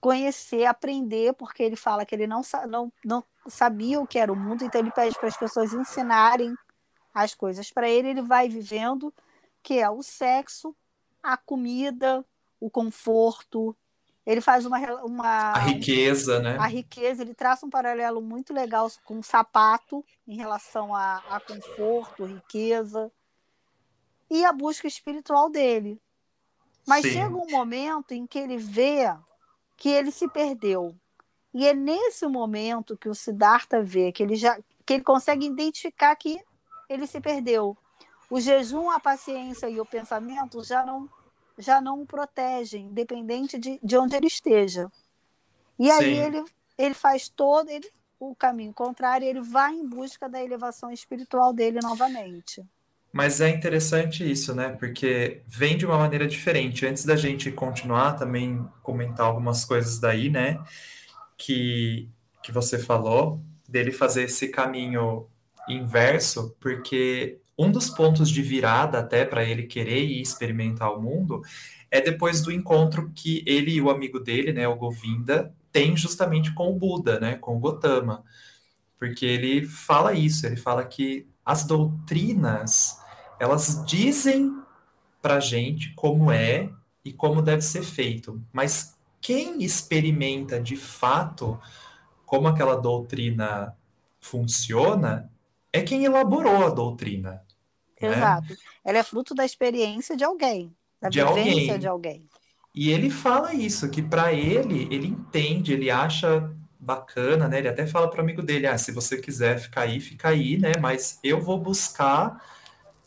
conhecer, 0.00 0.64
aprender, 0.64 1.32
porque 1.34 1.62
ele 1.62 1.76
fala 1.76 2.04
que 2.04 2.12
ele 2.12 2.26
não, 2.26 2.42
não, 2.68 2.92
não 3.04 3.24
sabia 3.46 4.00
o 4.00 4.06
que 4.06 4.18
era 4.18 4.32
o 4.32 4.36
mundo, 4.36 4.64
então 4.64 4.80
ele 4.80 4.90
pede 4.90 5.16
para 5.16 5.28
as 5.28 5.36
pessoas 5.36 5.72
ensinarem 5.72 6.52
as 7.14 7.34
coisas 7.34 7.70
para 7.70 7.88
ele, 7.88 8.08
ele 8.08 8.22
vai 8.22 8.48
vivendo, 8.48 9.14
que 9.62 9.78
é 9.78 9.88
o 9.88 10.02
sexo, 10.02 10.74
a 11.22 11.36
comida, 11.36 12.24
o 12.58 12.68
conforto, 12.68 13.76
ele 14.28 14.42
faz 14.42 14.66
uma, 14.66 14.78
uma 15.02 15.52
a 15.52 15.58
riqueza, 15.58 16.38
né? 16.38 16.58
A 16.58 16.66
riqueza, 16.66 17.22
ele 17.22 17.32
traça 17.32 17.64
um 17.64 17.70
paralelo 17.70 18.20
muito 18.20 18.52
legal 18.52 18.86
com 19.02 19.20
o 19.20 19.22
sapato 19.22 20.04
em 20.26 20.36
relação 20.36 20.94
a, 20.94 21.22
a 21.30 21.40
conforto, 21.40 22.26
riqueza 22.26 23.10
e 24.30 24.44
a 24.44 24.52
busca 24.52 24.86
espiritual 24.86 25.48
dele. 25.48 25.98
Mas 26.86 27.06
Sim. 27.06 27.12
chega 27.12 27.34
um 27.34 27.50
momento 27.50 28.12
em 28.12 28.26
que 28.26 28.38
ele 28.38 28.58
vê 28.58 29.10
que 29.78 29.88
ele 29.88 30.10
se 30.10 30.28
perdeu. 30.28 30.94
E 31.54 31.66
é 31.66 31.72
nesse 31.72 32.26
momento 32.26 32.98
que 32.98 33.08
o 33.08 33.14
Siddhartha 33.14 33.82
vê 33.82 34.12
que 34.12 34.22
ele 34.22 34.36
já 34.36 34.60
que 34.84 34.92
ele 34.92 35.04
consegue 35.04 35.46
identificar 35.46 36.14
que 36.16 36.38
ele 36.86 37.06
se 37.06 37.18
perdeu. 37.18 37.74
O 38.28 38.38
jejum, 38.38 38.90
a 38.90 39.00
paciência 39.00 39.70
e 39.70 39.80
o 39.80 39.86
pensamento 39.86 40.62
já 40.62 40.84
não 40.84 41.08
já 41.58 41.80
não 41.80 42.02
o 42.02 42.06
protegem, 42.06 42.86
independente 42.86 43.58
de, 43.58 43.78
de 43.82 43.96
onde 43.96 44.16
ele 44.16 44.26
esteja. 44.26 44.90
E 45.78 45.90
Sim. 45.90 45.92
aí 45.92 46.18
ele, 46.18 46.44
ele 46.76 46.94
faz 46.94 47.28
todo 47.28 47.68
ele, 47.68 47.90
o 48.18 48.34
caminho 48.34 48.72
contrário, 48.72 49.26
ele 49.26 49.40
vai 49.40 49.72
em 49.74 49.86
busca 49.86 50.28
da 50.28 50.42
elevação 50.42 50.90
espiritual 50.90 51.52
dele 51.52 51.80
novamente. 51.82 52.64
Mas 53.12 53.40
é 53.40 53.48
interessante 53.48 54.28
isso, 54.28 54.54
né? 54.54 54.70
Porque 54.70 55.42
vem 55.46 55.76
de 55.76 55.86
uma 55.86 55.98
maneira 55.98 56.26
diferente. 56.26 56.86
Antes 56.86 57.04
da 57.04 57.16
gente 57.16 57.50
continuar, 57.50 58.14
também 58.14 58.66
comentar 58.82 59.26
algumas 59.26 59.64
coisas 59.64 59.98
daí, 59.98 60.28
né? 60.28 60.62
Que, 61.36 62.08
que 62.42 62.52
você 62.52 62.78
falou, 62.78 63.40
dele 63.68 63.92
fazer 63.92 64.24
esse 64.24 64.48
caminho 64.48 65.26
inverso, 65.68 66.54
porque 66.60 67.38
um 67.58 67.72
dos 67.72 67.90
pontos 67.90 68.30
de 68.30 68.40
virada 68.40 69.00
até 69.00 69.24
para 69.24 69.44
ele 69.44 69.64
querer 69.64 70.04
ir 70.04 70.22
experimentar 70.22 70.92
o 70.94 71.02
mundo 71.02 71.42
é 71.90 72.00
depois 72.00 72.42
do 72.42 72.52
encontro 72.52 73.10
que 73.14 73.42
ele 73.46 73.72
e 73.72 73.80
o 73.80 73.90
amigo 73.90 74.20
dele, 74.20 74.52
né, 74.52 74.68
o 74.68 74.76
Govinda, 74.76 75.52
tem 75.72 75.96
justamente 75.96 76.52
com 76.54 76.70
o 76.70 76.78
Buda, 76.78 77.18
né, 77.18 77.36
com 77.36 77.56
o 77.56 77.58
Gotama. 77.58 78.22
Porque 78.98 79.24
ele 79.24 79.66
fala 79.66 80.12
isso, 80.12 80.46
ele 80.46 80.56
fala 80.56 80.84
que 80.84 81.26
as 81.44 81.64
doutrinas, 81.64 83.00
elas 83.40 83.82
dizem 83.86 84.54
para 85.22 85.40
gente 85.40 85.94
como 85.94 86.30
é 86.30 86.70
e 87.04 87.12
como 87.12 87.40
deve 87.40 87.62
ser 87.62 87.82
feito, 87.82 88.42
mas 88.52 88.98
quem 89.20 89.62
experimenta 89.62 90.60
de 90.60 90.76
fato 90.76 91.58
como 92.26 92.46
aquela 92.46 92.76
doutrina 92.76 93.74
funciona 94.20 95.30
é 95.72 95.80
quem 95.82 96.04
elaborou 96.04 96.66
a 96.66 96.70
doutrina. 96.70 97.42
Né? 98.00 98.08
Exato. 98.08 98.50
Né? 98.50 98.56
Ela 98.84 98.98
é 98.98 99.02
fruto 99.02 99.34
da 99.34 99.44
experiência 99.44 100.16
de 100.16 100.24
alguém, 100.24 100.74
da 101.00 101.08
de 101.08 101.18
vivência 101.18 101.74
alguém. 101.74 101.78
de 101.78 101.86
alguém. 101.86 102.28
E 102.74 102.90
ele 102.90 103.10
fala 103.10 103.54
isso, 103.54 103.90
que 103.90 104.02
para 104.02 104.32
ele, 104.32 104.86
ele 104.90 105.08
entende, 105.08 105.72
ele 105.72 105.90
acha 105.90 106.54
bacana, 106.78 107.48
né? 107.48 107.58
Ele 107.58 107.68
até 107.68 107.86
fala 107.86 108.08
para 108.08 108.20
o 108.20 108.22
amigo 108.22 108.40
dele, 108.42 108.66
ah, 108.66 108.78
se 108.78 108.92
você 108.92 109.18
quiser 109.18 109.58
ficar 109.58 109.82
aí, 109.82 110.00
fica 110.00 110.28
aí, 110.28 110.56
né? 110.56 110.72
Mas 110.80 111.18
eu 111.24 111.40
vou 111.40 111.58
buscar 111.58 112.40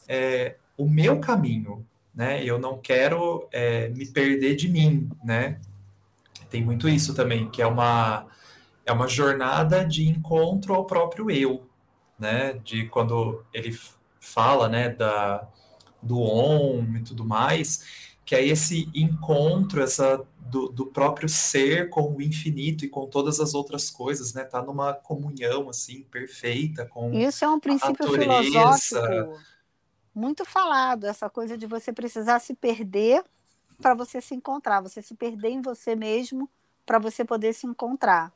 é, 0.08 0.56
o 0.78 0.88
meu 0.90 1.20
caminho, 1.20 1.86
né? 2.14 2.44
Eu 2.44 2.60
não 2.60 2.78
quero 2.78 3.48
é, 3.52 3.88
me 3.90 4.06
perder 4.06 4.56
de 4.56 4.68
mim, 4.68 5.10
né? 5.24 5.60
Tem 6.50 6.64
muito 6.64 6.90
isso 6.90 7.16
também, 7.16 7.50
que 7.50 7.62
é 7.62 7.68
uma 7.68 8.28
é 8.86 8.92
uma 8.92 9.08
jornada 9.08 9.86
de 9.86 10.08
encontro 10.08 10.74
ao 10.74 10.86
próprio 10.86 11.32
eu, 11.32 11.66
né? 12.20 12.54
De 12.64 12.88
quando 12.88 13.46
ele 13.54 13.72
fala, 14.22 14.70
né, 14.70 14.88
da, 14.88 15.46
do 16.02 16.22
on 16.22 16.86
e 16.96 17.02
tudo 17.02 17.26
mais, 17.26 18.16
que 18.24 18.34
é 18.34 18.46
esse 18.46 18.90
encontro, 18.96 19.82
essa 19.82 20.26
do, 20.40 20.70
do, 20.70 20.86
próprio 20.86 21.28
ser 21.28 21.90
com 21.90 22.16
o 22.16 22.22
infinito 22.22 22.86
e 22.86 22.90
com 22.90 23.08
todas 23.08 23.40
as 23.40 23.54
outras 23.54 23.90
coisas, 23.90 24.34
né? 24.34 24.44
Tá 24.44 24.62
numa 24.62 24.94
comunhão 24.94 25.70
assim 25.70 26.04
perfeita 26.04 26.86
com 26.86 27.14
Isso 27.14 27.44
é 27.44 27.50
um 27.50 27.60
princípio 27.60 28.08
filosófico 28.08 29.42
muito 30.14 30.46
falado, 30.46 31.06
essa 31.06 31.30
coisa 31.30 31.58
de 31.58 31.66
você 31.66 31.92
precisar 31.94 32.40
se 32.40 32.54
perder 32.54 33.24
para 33.82 33.94
você 33.94 34.22
se 34.22 34.36
encontrar, 34.36 34.82
você 34.82 35.02
se 35.02 35.16
perder 35.16 35.50
em 35.50 35.62
você 35.62 35.96
mesmo 35.96 36.50
para 36.86 37.00
você 37.00 37.24
poder 37.24 37.54
se 37.54 37.66
encontrar. 37.66 38.32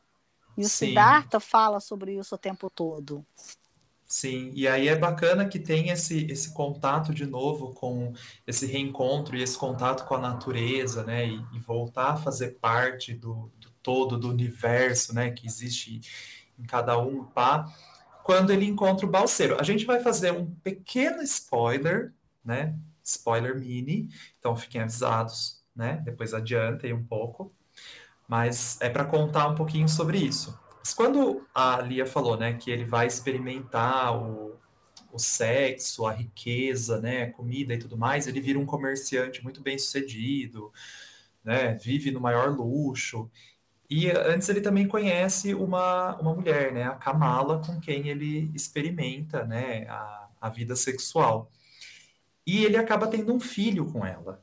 E 0.57 0.61
o 0.61 0.69
Sim. 0.69 0.87
Siddhartha 0.87 1.39
fala 1.39 1.79
sobre 1.79 2.17
isso 2.17 2.35
o 2.35 2.37
tempo 2.37 2.69
todo. 2.69 3.25
Sim, 4.17 4.49
e 4.53 4.65
aí 4.65 4.87
é 4.87 4.95
bacana 4.95 5.45
que 5.45 5.59
tem 5.59 5.89
esse, 5.89 6.25
esse 6.31 6.53
contato 6.53 7.13
de 7.13 7.25
novo 7.25 7.73
com 7.73 8.13
esse 8.47 8.65
reencontro 8.65 9.35
e 9.35 9.43
esse 9.43 9.57
contato 9.57 10.05
com 10.05 10.15
a 10.15 10.17
natureza, 10.17 11.03
né? 11.03 11.27
E, 11.27 11.45
e 11.53 11.59
voltar 11.59 12.13
a 12.13 12.15
fazer 12.15 12.51
parte 12.61 13.13
do, 13.13 13.51
do, 13.59 13.69
todo, 13.83 14.17
do 14.17 14.29
universo, 14.29 15.13
né? 15.13 15.31
Que 15.31 15.45
existe 15.45 15.99
em 16.57 16.63
cada 16.63 16.97
um, 16.97 17.25
pá. 17.25 17.69
Quando 18.23 18.51
ele 18.51 18.65
encontra 18.65 19.05
o 19.05 19.09
balseiro. 19.09 19.59
A 19.59 19.63
gente 19.63 19.85
vai 19.85 19.99
fazer 19.99 20.31
um 20.31 20.49
pequeno 20.63 21.21
spoiler, 21.21 22.13
né? 22.43 22.73
Spoiler 23.03 23.59
mini, 23.59 24.07
então 24.39 24.55
fiquem 24.55 24.79
avisados, 24.79 25.61
né? 25.75 26.01
Depois 26.05 26.33
adiantem 26.33 26.93
um 26.93 27.03
pouco. 27.03 27.53
Mas 28.29 28.79
é 28.79 28.89
para 28.89 29.03
contar 29.03 29.49
um 29.49 29.55
pouquinho 29.55 29.89
sobre 29.89 30.19
isso. 30.19 30.57
Mas 30.85 30.93
quando 30.93 31.43
a 31.51 31.81
Lia 31.81 32.05
falou, 32.05 32.37
né, 32.37 32.53
que 32.53 32.69
ele 32.69 32.85
vai 32.85 33.07
experimentar 33.07 34.15
o, 34.15 34.55
o 35.11 35.17
sexo, 35.17 36.05
a 36.05 36.11
riqueza, 36.11 37.01
né, 37.01 37.23
a 37.23 37.31
comida 37.31 37.73
e 37.73 37.79
tudo 37.79 37.97
mais, 37.97 38.27
ele 38.27 38.39
vira 38.39 38.59
um 38.59 38.67
comerciante 38.67 39.43
muito 39.43 39.63
bem 39.63 39.79
sucedido, 39.79 40.71
né, 41.43 41.73
vive 41.73 42.11
no 42.11 42.21
maior 42.21 42.55
luxo. 42.55 43.31
E 43.89 44.11
antes 44.11 44.47
ele 44.47 44.61
também 44.61 44.87
conhece 44.87 45.55
uma, 45.55 46.17
uma 46.17 46.35
mulher, 46.35 46.71
né, 46.71 46.83
a 46.83 46.93
Kamala, 46.93 47.63
com 47.65 47.79
quem 47.79 48.07
ele 48.09 48.51
experimenta, 48.53 49.43
né, 49.43 49.87
a, 49.89 50.29
a 50.39 50.49
vida 50.49 50.75
sexual. 50.75 51.51
E 52.45 52.63
ele 52.63 52.77
acaba 52.77 53.07
tendo 53.07 53.33
um 53.33 53.39
filho 53.39 53.91
com 53.91 54.05
ela, 54.05 54.39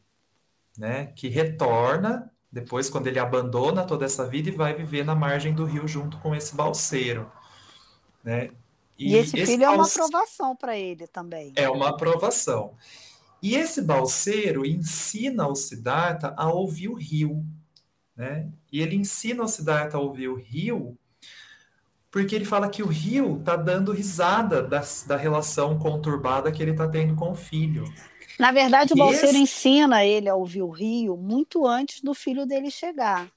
né, 0.77 1.07
que 1.15 1.29
retorna 1.29 2.33
depois, 2.53 2.91
quando 2.91 3.07
ele 3.07 3.19
abandona 3.19 3.85
toda 3.85 4.05
essa 4.05 4.27
vida 4.27 4.51
e 4.51 4.53
vai 4.53 4.75
viver 4.75 5.05
na 5.05 5.15
margem 5.15 5.55
do 5.55 5.65
rio 5.65 5.89
junto 5.89 6.19
com 6.19 6.35
esse 6.35 6.55
balseiro. 6.55 7.33
Né? 8.23 8.51
E, 8.99 9.13
e 9.13 9.17
esse, 9.17 9.39
esse 9.39 9.53
filho 9.53 9.65
é 9.65 9.71
uma 9.71 9.87
aprovação 9.87 10.55
para 10.55 10.77
ele 10.77 11.07
também. 11.07 11.53
É 11.57 11.71
uma 11.71 11.89
aprovação. 11.89 12.75
E 13.43 13.57
esse 13.57 13.81
balseiro 13.81 14.67
ensina 14.67 15.49
o 15.49 15.55
Siddhartha 15.55 16.35
a 16.37 16.53
ouvir 16.53 16.89
o 16.89 16.95
rio. 16.95 17.43
Né? 18.15 18.49
E 18.71 18.81
ele 18.81 18.97
ensina 18.97 19.43
o 19.43 19.49
Siddhartha 19.49 19.97
a 19.97 20.01
ouvir 20.01 20.29
o 20.29 20.37
rio 20.37 20.99
porque 22.13 22.35
ele 22.35 22.45
fala 22.45 22.69
que 22.69 22.83
o 22.83 22.87
rio 22.87 23.39
está 23.39 23.57
dando 23.57 23.91
risada 23.91 24.63
da, 24.63 24.83
da 25.07 25.17
relação 25.17 25.79
conturbada 25.79 26.53
que 26.53 26.63
ele 26.63 26.73
está 26.73 26.87
tendo 26.87 27.17
com 27.17 27.31
o 27.31 27.35
filho. 27.35 27.85
Na 28.39 28.53
verdade, 28.53 28.93
o 28.93 28.97
Balseiro 28.97 29.29
esse... 29.29 29.39
ensina 29.39 30.05
ele 30.05 30.29
a 30.29 30.35
ouvir 30.35 30.63
o 30.63 30.71
rio 30.71 31.17
muito 31.17 31.67
antes 31.67 32.01
do 32.01 32.15
filho 32.15 32.47
dele 32.47 32.71
chegar. 32.71 33.31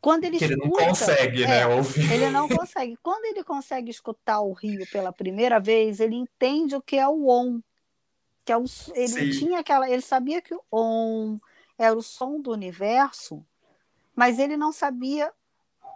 Quando 0.00 0.24
ele, 0.24 0.36
escuta, 0.36 0.54
ele 0.54 0.62
não 0.62 0.70
consegue, 0.70 1.46
né, 1.46 1.60
é, 1.60 1.66
né, 1.66 1.74
ouvir. 1.74 2.12
Ele 2.12 2.30
não 2.30 2.48
consegue. 2.48 2.96
Quando 3.02 3.24
ele 3.24 3.42
consegue 3.42 3.90
escutar 3.90 4.40
o 4.40 4.52
rio 4.52 4.86
pela 4.92 5.12
primeira 5.12 5.58
vez, 5.58 5.98
ele 5.98 6.14
entende 6.14 6.76
o 6.76 6.80
que 6.80 6.96
é 6.96 7.08
o 7.08 7.28
on, 7.28 7.60
que 8.44 8.52
é 8.52 8.56
o, 8.56 8.64
ele 8.94 9.08
Sim. 9.08 9.30
tinha 9.30 9.58
aquela, 9.58 9.90
ele 9.90 10.02
sabia 10.02 10.40
que 10.40 10.54
o 10.54 10.62
on 10.72 11.38
era 11.76 11.96
o 11.96 12.02
som 12.02 12.40
do 12.40 12.52
universo, 12.52 13.44
mas 14.14 14.38
ele 14.38 14.56
não 14.56 14.72
sabia 14.72 15.32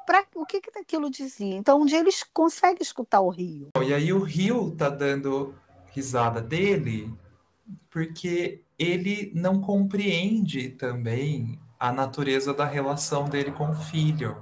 para 0.05 0.27
o 0.35 0.45
que, 0.45 0.61
que 0.61 0.79
aquilo 0.79 1.09
dizia. 1.09 1.55
Então, 1.55 1.81
um 1.81 1.87
dia 1.87 2.01
ele 2.01 2.11
consegue 2.33 2.83
escutar 2.83 3.21
o 3.21 3.29
rio. 3.29 3.69
E 3.81 3.95
aí 3.95 4.13
o 4.13 4.21
rio 4.21 4.75
tá 4.77 4.89
dando 4.89 5.55
risada 5.93 6.41
dele 6.41 7.13
porque 7.91 8.63
ele 8.79 9.33
não 9.35 9.61
compreende 9.61 10.71
também 10.71 11.59
a 11.79 11.93
natureza 11.93 12.55
da 12.55 12.65
relação 12.65 13.29
dele 13.29 13.53
com 13.53 13.71
o 13.71 13.75
filho. 13.75 14.37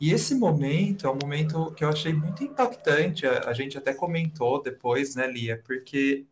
E 0.00 0.12
esse 0.12 0.34
momento 0.34 1.06
é 1.06 1.10
um 1.10 1.18
momento 1.20 1.72
que 1.72 1.84
eu 1.84 1.88
achei 1.88 2.12
muito 2.12 2.42
impactante, 2.42 3.26
a, 3.26 3.52
gente 3.52 3.78
até 3.78 3.94
comentou 3.94 4.62
depois, 4.62 5.14
né, 5.14 5.26
Lia, 5.26 5.62
porque 5.64 6.26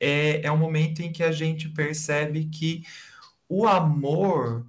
é, 0.00 0.44
é 0.46 0.50
um 0.50 0.56
momento 0.56 1.02
em 1.02 1.12
que 1.12 1.22
a 1.22 1.30
gente 1.30 1.68
percebe 1.68 2.46
que 2.46 2.82
o 3.48 3.66
amor 3.66 4.66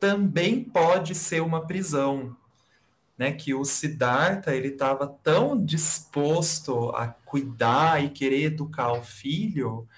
também 0.00 0.62
pode 0.62 1.14
ser 1.14 1.40
uma 1.40 1.66
prisão, 1.66 2.36
né, 3.16 3.32
que 3.32 3.54
o 3.54 3.64
Siddhartha 3.64 4.54
ele 4.54 4.68
estava 4.68 5.06
tão 5.06 5.62
disposto 5.64 6.90
a 6.90 7.08
cuidar 7.08 8.04
e 8.04 8.10
querer 8.10 8.44
educar 8.44 8.92
o 8.92 9.02
filho, 9.02 9.88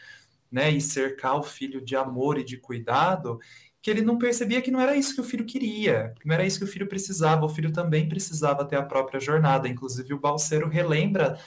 né, 0.50 0.70
e 0.70 0.80
cercar 0.80 1.36
o 1.38 1.42
filho 1.42 1.80
de 1.80 1.96
amor 1.96 2.38
e 2.38 2.44
de 2.44 2.56
cuidado, 2.56 3.38
que 3.80 3.90
ele 3.90 4.02
não 4.02 4.18
percebia 4.18 4.60
que 4.60 4.70
não 4.70 4.80
era 4.80 4.96
isso 4.96 5.14
que 5.14 5.20
o 5.20 5.24
filho 5.24 5.44
queria, 5.44 6.14
que 6.20 6.26
não 6.26 6.34
era 6.34 6.44
isso 6.46 6.58
que 6.58 6.64
o 6.64 6.68
filho 6.68 6.88
precisava. 6.88 7.44
O 7.44 7.48
filho 7.48 7.72
também 7.72 8.08
precisava 8.08 8.64
ter 8.64 8.76
a 8.76 8.82
própria 8.82 9.20
jornada. 9.20 9.68
Inclusive 9.68 10.12
o 10.14 10.18
Balseiro 10.20 10.68
relembra 10.68 11.38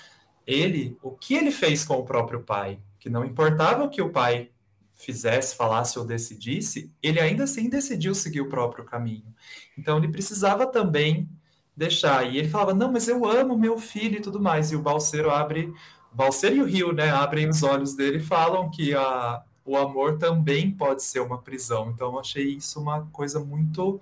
ele 0.45 0.97
o 1.01 1.11
que 1.11 1.35
ele 1.35 1.51
fez 1.51 1.83
com 1.83 1.95
o 1.95 2.05
próprio 2.05 2.41
pai, 2.41 2.79
que 2.99 3.09
não 3.09 3.25
importava 3.25 3.83
o 3.83 3.89
que 3.89 4.01
o 4.01 4.11
pai 4.11 4.49
fizesse, 4.95 5.55
falasse 5.55 5.97
ou 5.97 6.05
decidisse, 6.05 6.91
ele 7.01 7.19
ainda 7.19 7.43
assim 7.45 7.69
decidiu 7.69 8.13
seguir 8.13 8.41
o 8.41 8.49
próprio 8.49 8.85
caminho. 8.85 9.33
Então 9.77 9.97
ele 9.97 10.07
precisava 10.09 10.65
também 10.67 11.27
deixar. 11.75 12.23
E 12.31 12.37
ele 12.37 12.49
falava: 12.49 12.73
"Não, 12.73 12.91
mas 12.91 13.07
eu 13.07 13.25
amo 13.25 13.57
meu 13.57 13.77
filho 13.77 14.17
e 14.17 14.21
tudo 14.21 14.39
mais". 14.41 14.71
E 14.71 14.75
o 14.75 14.81
Balseiro 14.81 15.31
abre, 15.31 15.73
o 16.11 16.15
Balseiro 16.15 16.57
e 16.57 16.61
o 16.61 16.65
Rio, 16.65 16.91
né, 16.91 17.09
abrem 17.09 17.49
os 17.49 17.63
olhos 17.63 17.95
dele 17.95 18.17
e 18.17 18.23
falam 18.23 18.69
que 18.69 18.93
a 18.93 19.43
o 19.65 19.77
amor 19.77 20.17
também 20.17 20.71
pode 20.71 21.03
ser 21.03 21.19
uma 21.19 21.37
prisão. 21.37 21.91
Então 21.91 22.13
eu 22.13 22.19
achei 22.19 22.55
isso 22.55 22.79
uma 22.79 23.07
coisa 23.11 23.39
muito 23.39 24.01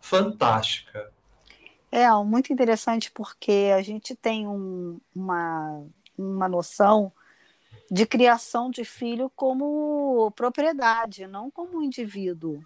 fantástica. 0.00 1.12
É, 1.90 2.10
muito 2.24 2.52
interessante 2.52 3.10
porque 3.12 3.70
a 3.74 3.82
gente 3.82 4.16
tem 4.16 4.48
um, 4.48 4.98
uma, 5.14 5.84
uma 6.18 6.48
noção 6.48 7.12
de 7.90 8.06
criação 8.06 8.70
de 8.70 8.84
filho 8.84 9.30
como 9.36 10.32
propriedade, 10.32 11.26
não 11.26 11.50
como 11.50 11.82
indivíduo. 11.82 12.60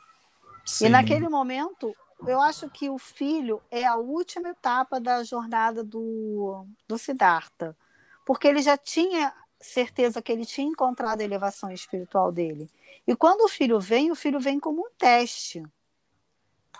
Sim. 0.64 0.86
E 0.86 0.88
naquele 0.88 1.28
momento, 1.28 1.94
eu 2.26 2.40
acho 2.40 2.70
que 2.70 2.88
o 2.88 2.98
filho 2.98 3.60
é 3.70 3.84
a 3.84 3.96
última 3.96 4.50
etapa 4.50 4.98
da 4.98 5.22
jornada 5.22 5.84
do, 5.84 6.64
do 6.86 6.96
Siddhartha, 6.96 7.76
porque 8.28 8.46
ele 8.46 8.60
já 8.60 8.76
tinha 8.76 9.32
certeza 9.58 10.20
que 10.20 10.30
ele 10.30 10.44
tinha 10.44 10.68
encontrado 10.68 11.22
a 11.22 11.24
elevação 11.24 11.70
espiritual 11.70 12.30
dele. 12.30 12.70
E 13.06 13.16
quando 13.16 13.40
o 13.40 13.48
filho 13.48 13.80
vem, 13.80 14.10
o 14.10 14.14
filho 14.14 14.38
vem 14.38 14.60
como 14.60 14.82
um 14.82 14.90
teste. 14.98 15.62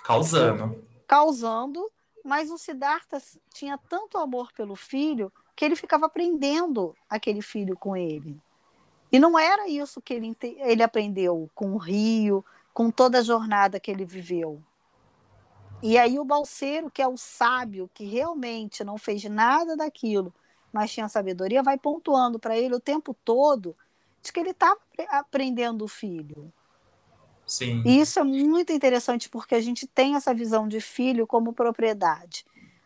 Causando. 0.05 0.85
Causando, 1.07 1.91
mas 2.23 2.51
o 2.51 2.59
Siddhartha 2.59 3.17
tinha 3.55 3.79
tanto 3.89 4.19
amor 4.19 4.53
pelo 4.53 4.77
filho 4.77 5.33
que 5.57 5.65
ele 5.65 5.75
ficava 5.75 6.05
aprendendo 6.05 6.95
aquele 7.09 7.41
filho 7.41 7.75
com 7.79 7.97
ele. 7.97 8.39
E 9.11 9.19
não 9.19 9.39
era 9.39 9.67
isso 9.71 10.03
que 10.03 10.13
ele, 10.13 10.37
ele 10.43 10.83
aprendeu 10.83 11.49
com 11.55 11.73
o 11.73 11.79
rio, 11.79 12.45
com 12.75 12.91
toda 12.91 13.21
a 13.21 13.23
jornada 13.23 13.81
que 13.81 13.91
ele 13.91 14.05
viveu. 14.05 14.63
E 15.83 15.97
aí 15.97 16.19
o 16.19 16.27
balseiro, 16.27 16.91
que 16.91 17.01
é 17.01 17.09
o 17.09 17.17
sábio, 17.17 17.91
que 17.95 18.05
realmente 18.05 18.85
não 18.85 18.99
fez 18.99 19.25
nada 19.25 19.75
daquilo, 19.75 20.35
mas 20.73 20.93
tinha 20.93 21.09
sabedoria, 21.09 21.63
vai 21.63 21.79
pontuando 21.79 22.39
para 22.39 22.57
ele 22.57 22.75
o 22.75 22.81
tempo 22.81 23.15
todo 23.25 23.77
de 24.23 24.33
que 24.33 24.41
ele 24.41 24.51
estava 24.51 24.79
aprendendo 25.11 25.85
o 25.85 25.89
filho. 25.89 26.53
Sim. 27.47 27.83
E 27.87 28.01
isso 28.01 28.19
é 28.19 28.25
muito 28.25 28.73
interessante 28.73 29.29
porque 29.29 29.55
a 29.55 29.61
gente 29.61 29.87
tem 29.87 30.15
essa 30.15 30.35
visão 30.35 30.69
de 30.69 30.81
filho 30.81 31.27
como 31.27 31.53
propriedade. 31.53 32.45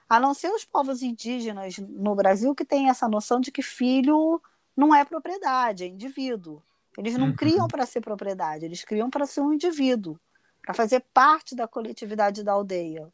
A 0.08 0.20
não 0.20 0.34
ser 0.34 0.52
os 0.52 0.64
povos 0.64 1.02
indígenas 1.02 1.78
no 1.78 2.14
Brasil 2.14 2.54
que 2.54 2.64
têm 2.64 2.88
essa 2.88 3.08
noção 3.08 3.40
de 3.40 3.50
que 3.50 3.62
filho 3.62 4.40
não 4.76 4.94
é 4.94 5.04
propriedade, 5.04 5.84
é 5.84 5.86
indivíduo. 5.86 6.62
Eles 6.96 7.16
não 7.16 7.28
uhum. 7.28 7.36
criam 7.36 7.66
para 7.66 7.86
ser 7.86 8.02
propriedade, 8.02 8.64
eles 8.64 8.84
criam 8.84 9.08
para 9.08 9.26
ser 9.26 9.40
um 9.40 9.52
indivíduo, 9.52 10.18
para 10.60 10.74
fazer 10.74 11.02
parte 11.12 11.56
da 11.56 11.66
coletividade 11.66 12.44
da 12.44 12.52
aldeia. 12.52 13.10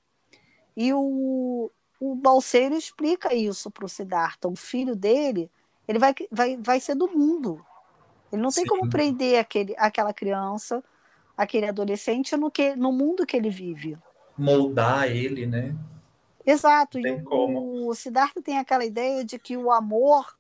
E 0.77 0.93
o, 0.93 1.71
o 2.01 2.15
Balseiro 2.15 2.77
explica 2.77 3.35
isso 3.35 3.71
para 3.71 3.85
o 3.85 3.89
Siddhartha. 3.89 4.49
O 4.49 4.57
filho 4.57 4.95
dele, 4.95 5.51
ele 5.87 5.99
vai, 5.99 6.15
vai, 6.31 6.57
vai 6.57 6.81
ser 6.81 6.95
do 6.95 7.09
mundo. 7.09 7.65
Ele 8.33 8.43
não 8.43 8.51
Sim. 8.51 8.63
tem 8.63 8.69
como 8.69 8.89
prender 8.89 9.39
aquele, 9.41 9.75
aquela 9.77 10.13
criança, 10.13 10.83
aquele 11.37 11.67
adolescente 11.67 12.37
no, 12.37 12.51
que, 12.51 12.77
no 12.77 12.93
mundo 12.93 13.27
que 13.27 13.37
ele 13.37 13.51
vive. 13.51 13.99
Moldar 14.37 15.11
ele, 15.11 15.47
né? 15.47 15.75
Exato. 16.47 17.01
Tem 17.01 17.19
e 17.19 17.23
como. 17.23 17.89
o 17.89 17.95
Siddhartha 17.95 18.41
tem 18.41 18.59
aquela 18.59 18.85
ideia 18.85 19.25
de 19.25 19.39
que 19.39 19.57
o 19.57 19.71
amor 19.71 20.37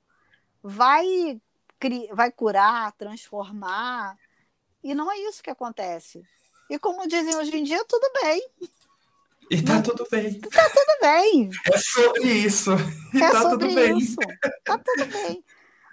vai, 0.63 1.41
vai 2.13 2.31
curar, 2.31 2.93
transformar. 2.93 4.17
E 4.83 4.95
não 4.95 5.11
é 5.11 5.19
isso 5.19 5.43
que 5.43 5.51
acontece. 5.51 6.23
E 6.71 6.79
como 6.79 7.09
dizem 7.09 7.35
hoje 7.37 7.57
em 7.57 7.65
dia, 7.65 7.85
tudo 7.85 8.09
bem. 8.23 8.49
E 9.51 9.63
tá 9.63 9.81
tudo 9.83 10.07
bem. 10.11 10.41
Tá 10.41 10.69
tudo 10.69 11.01
bem. 11.01 11.51
É 11.73 11.79
sobre 11.79 12.33
isso. 12.33 12.71
E 13.15 13.23
é 13.23 13.31
tá 13.31 13.43
sobre 13.43 13.69
tudo 13.69 13.99
isso. 13.99 14.17
bem. 14.17 14.39
Tá 14.65 14.79
tudo 14.79 15.07
bem. 15.07 15.45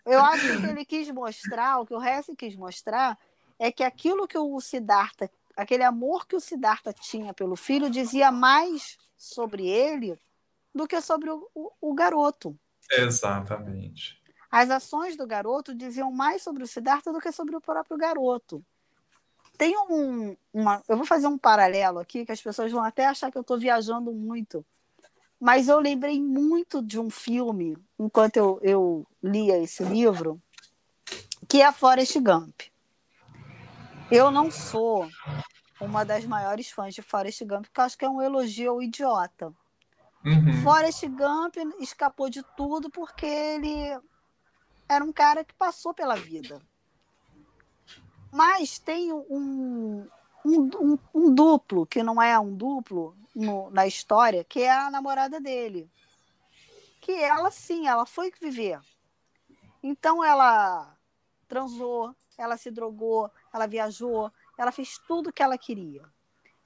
Eu 0.05 0.19
acho 0.19 0.61
que 0.61 0.67
ele 0.67 0.85
quis 0.85 1.09
mostrar, 1.09 1.79
o 1.79 1.85
que 1.85 1.93
o 1.93 2.03
Hesse 2.03 2.35
quis 2.35 2.55
mostrar, 2.55 3.17
é 3.57 3.71
que 3.71 3.83
aquilo 3.83 4.27
que 4.27 4.37
o 4.37 4.59
Siddhartha, 4.59 5.29
aquele 5.55 5.83
amor 5.83 6.27
que 6.27 6.35
o 6.35 6.39
Siddhartha 6.39 6.93
tinha 6.93 7.33
pelo 7.33 7.55
filho, 7.55 7.89
dizia 7.89 8.31
mais 8.31 8.97
sobre 9.17 9.67
ele 9.67 10.19
do 10.73 10.87
que 10.87 10.99
sobre 11.01 11.31
o, 11.31 11.49
o, 11.55 11.71
o 11.81 11.93
garoto. 11.93 12.57
Exatamente. 12.91 14.21
As 14.51 14.69
ações 14.69 15.17
do 15.17 15.25
garoto 15.25 15.73
diziam 15.73 16.11
mais 16.11 16.43
sobre 16.43 16.63
o 16.63 16.67
Siddhartha 16.67 17.11
do 17.11 17.19
que 17.19 17.31
sobre 17.31 17.55
o 17.55 17.61
próprio 17.61 17.97
garoto. 17.97 18.63
Tem 19.57 19.75
um. 19.89 20.35
Uma, 20.53 20.81
eu 20.87 20.97
vou 20.97 21.05
fazer 21.05 21.27
um 21.27 21.37
paralelo 21.37 21.99
aqui, 21.99 22.25
que 22.25 22.31
as 22.31 22.41
pessoas 22.41 22.71
vão 22.71 22.83
até 22.83 23.05
achar 23.05 23.31
que 23.31 23.37
eu 23.37 23.41
estou 23.41 23.57
viajando 23.57 24.11
muito. 24.11 24.65
Mas 25.39 25.67
eu 25.67 25.79
lembrei 25.79 26.21
muito 26.21 26.81
de 26.81 26.99
um 26.99 27.09
filme, 27.09 27.77
enquanto 27.99 28.37
eu, 28.37 28.59
eu 28.61 29.07
lia 29.21 29.57
esse 29.61 29.83
livro, 29.83 30.41
que 31.47 31.61
é 31.61 31.71
Forrest 31.71 32.17
Gump. 32.19 32.61
Eu 34.09 34.31
não 34.31 34.49
sou 34.49 35.09
uma 35.79 36.05
das 36.05 36.25
maiores 36.25 36.69
fãs 36.69 36.93
de 36.93 37.01
Forrest 37.01 37.43
Gump, 37.43 37.65
porque 37.65 37.81
acho 37.81 37.97
que 37.97 38.05
é 38.05 38.09
um 38.09 38.21
elogio 38.21 38.71
ao 38.71 38.81
idiota. 38.81 39.53
Uhum. 40.25 40.63
Forrest 40.63 41.05
Gump 41.07 41.55
escapou 41.79 42.29
de 42.29 42.41
tudo 42.55 42.89
porque 42.89 43.25
ele 43.25 43.99
era 44.87 45.03
um 45.03 45.11
cara 45.11 45.43
que 45.43 45.53
passou 45.53 45.93
pela 45.93 46.15
vida. 46.15 46.61
Mas 48.35 48.77
tem 48.77 49.13
um, 49.13 50.09
um, 50.43 50.69
um, 50.75 50.99
um 51.13 51.33
duplo, 51.33 51.85
que 51.85 52.03
não 52.03 52.21
é 52.21 52.37
um 52.37 52.53
duplo 52.53 53.15
no, 53.33 53.69
na 53.69 53.87
história, 53.87 54.43
que 54.43 54.59
é 54.59 54.69
a 54.69 54.91
namorada 54.91 55.39
dele. 55.39 55.89
Que 56.99 57.13
ela, 57.13 57.49
sim, 57.49 57.87
ela 57.87 58.05
foi 58.05 58.33
viver. 58.41 58.81
Então 59.81 60.21
ela 60.21 60.97
transou, 61.47 62.13
ela 62.37 62.57
se 62.57 62.69
drogou, 62.69 63.31
ela 63.53 63.67
viajou, 63.67 64.29
ela 64.57 64.73
fez 64.73 64.97
tudo 65.07 65.31
que 65.31 65.41
ela 65.41 65.57
queria. 65.57 66.03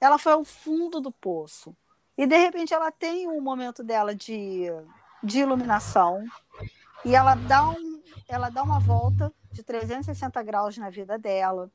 Ela 0.00 0.18
foi 0.18 0.32
ao 0.32 0.42
fundo 0.42 1.00
do 1.00 1.12
poço. 1.12 1.76
E 2.18 2.26
de 2.26 2.36
repente 2.36 2.74
ela 2.74 2.90
tem 2.90 3.28
um 3.28 3.40
momento 3.40 3.84
dela 3.84 4.12
de, 4.12 4.66
de 5.22 5.38
iluminação 5.38 6.24
e 7.04 7.14
ela 7.14 7.36
dá, 7.36 7.68
um, 7.68 7.99
ela 8.28 8.48
dá 8.48 8.62
uma 8.62 8.78
volta 8.78 9.32
de 9.52 9.62
360 9.62 10.42
graus 10.42 10.76
na 10.78 10.90
vida 10.90 11.18
dela. 11.18 11.70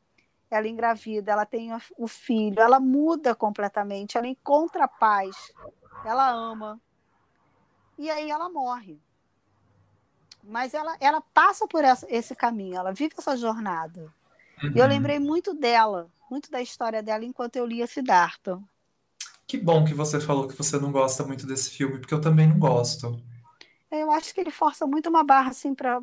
Ela 0.50 0.68
engravida, 0.68 1.32
ela 1.32 1.46
tem 1.46 1.72
o 1.98 2.08
filho, 2.08 2.60
ela 2.60 2.80
muda 2.80 3.34
completamente, 3.34 4.18
ela 4.18 4.28
encontra 4.28 4.88
paz, 4.88 5.52
ela 6.06 6.30
ama. 6.30 6.80
E 7.98 8.10
aí 8.10 8.30
ela 8.30 8.48
morre. 8.50 9.00
Mas 10.44 10.74
ela, 10.74 10.96
ela 11.00 11.22
passa 11.22 11.68
por 11.68 11.84
essa, 11.84 12.06
esse 12.10 12.36
caminho, 12.36 12.78
ela 12.78 12.94
vive 12.94 13.16
essa 13.18 13.36
jornada. 13.36 14.14
Uhum. 14.62 14.72
E 14.76 14.78
eu 14.78 14.84
uhum. 14.84 14.90
lembrei 14.90 15.20
muito 15.20 15.54
dela, 15.54 16.08
muito 16.30 16.52
da 16.52 16.62
história 16.62 17.02
dela 17.02 17.26
enquanto 17.26 17.56
eu 17.56 17.66
lia 17.66 17.88
Siddhartha. 17.88 18.62
Que 19.48 19.58
bom 19.58 19.84
que 19.84 19.94
você 19.94 20.20
falou 20.20 20.48
que 20.48 20.56
você 20.56 20.80
não 20.80 20.92
gosta 20.92 21.24
muito 21.24 21.46
desse 21.46 21.72
filme, 21.72 22.00
porque 22.00 22.14
eu 22.14 22.22
também 22.22 22.48
não 22.48 22.58
gosto. 22.58 23.20
Eu 23.92 24.12
acho 24.12 24.34
que 24.34 24.42
ele 24.42 24.52
força 24.52 24.86
muito 24.88 25.10
uma 25.10 25.24
barra 25.24 25.52
assim 25.52 25.74
para 25.74 26.02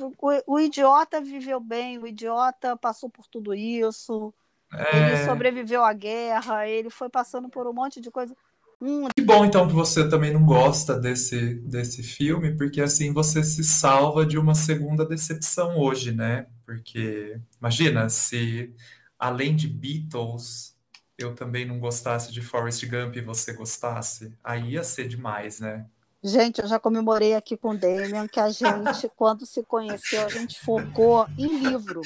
o, 0.00 0.54
o, 0.54 0.60
idiota 0.60 1.20
viveu 1.20 1.60
bem, 1.60 1.98
o 1.98 2.06
idiota 2.06 2.76
passou 2.76 3.08
por 3.08 3.26
tudo 3.26 3.54
isso, 3.54 4.32
é... 4.72 4.96
ele 4.96 5.24
sobreviveu 5.24 5.84
à 5.84 5.92
guerra, 5.92 6.66
ele 6.68 6.90
foi 6.90 7.08
passando 7.08 7.48
por 7.48 7.66
um 7.66 7.72
monte 7.72 8.00
de 8.00 8.10
coisa. 8.10 8.36
Hum, 8.80 9.08
Que 9.16 9.22
bom, 9.22 9.44
então, 9.44 9.66
que 9.68 9.74
você 9.74 10.08
também 10.08 10.32
não 10.32 10.44
gosta 10.44 10.98
desse, 10.98 11.54
desse 11.60 12.02
filme, 12.02 12.56
porque 12.56 12.80
assim 12.80 13.12
você 13.12 13.42
se 13.42 13.62
salva 13.64 14.26
de 14.26 14.36
uma 14.36 14.54
segunda 14.54 15.06
decepção 15.06 15.78
hoje, 15.78 16.12
né? 16.12 16.46
Porque 16.66 17.40
imagina 17.58 18.08
se, 18.08 18.74
além 19.18 19.54
de 19.54 19.68
Beatles, 19.68 20.76
eu 21.16 21.34
também 21.34 21.64
não 21.64 21.78
gostasse 21.78 22.32
de 22.32 22.42
Forrest 22.42 22.84
Gump 22.86 23.16
e 23.16 23.20
você 23.20 23.52
gostasse, 23.52 24.36
aí 24.42 24.72
ia 24.72 24.84
ser 24.84 25.08
demais, 25.08 25.60
né? 25.60 25.86
Gente, 26.26 26.62
eu 26.62 26.66
já 26.66 26.78
comemorei 26.80 27.34
aqui 27.34 27.54
com 27.54 27.70
o 27.72 27.76
Damian 27.76 28.26
que 28.26 28.40
a 28.40 28.48
gente, 28.48 29.10
quando 29.14 29.44
se 29.44 29.62
conheceu, 29.62 30.24
a 30.24 30.28
gente 30.30 30.58
focou 30.58 31.26
em 31.38 31.58
livro. 31.58 32.00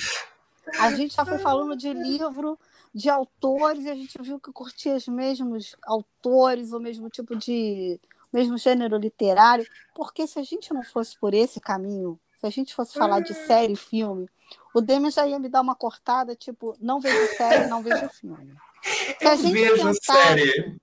A 0.81 0.93
gente 0.93 1.15
já 1.15 1.25
foi 1.25 1.39
falando 1.39 1.77
de 1.77 1.93
livro, 1.93 2.59
de 2.93 3.09
autores, 3.09 3.85
e 3.85 3.91
a 3.91 3.95
gente 3.95 4.21
viu 4.21 4.41
que 4.41 4.51
curtia 4.51 4.97
os 4.97 5.07
mesmos 5.07 5.77
autores, 5.85 6.73
o 6.73 6.81
mesmo 6.81 7.09
tipo 7.09 7.37
de. 7.37 8.01
mesmo 8.33 8.59
gênero 8.59 8.97
literário. 8.99 9.65
Porque 9.95 10.27
se 10.27 10.41
a 10.41 10.43
gente 10.43 10.75
não 10.75 10.83
fosse 10.83 11.17
por 11.17 11.33
esse 11.33 11.61
caminho, 11.61 12.19
se 12.41 12.47
a 12.47 12.51
gente 12.51 12.75
fosse 12.75 12.95
falar 12.99 13.21
de 13.21 13.33
série 13.35 13.75
e 13.75 13.77
filme, 13.77 14.29
o 14.75 14.81
Demian 14.81 15.13
já 15.13 15.29
ia 15.29 15.39
me 15.39 15.49
dar 15.49 15.61
uma 15.61 15.77
cortada, 15.77 16.35
tipo, 16.35 16.77
não 16.81 16.99
vejo 16.99 17.37
série, 17.37 17.69
não 17.69 17.83
vejo 17.85 18.09
filme. 18.09 18.53
Se 18.83 19.27
a 19.29 19.33
Eu 19.35 19.37
gente 19.39 19.53
vejo 19.53 19.77
tentasse- 19.77 20.01
série, 20.05 20.77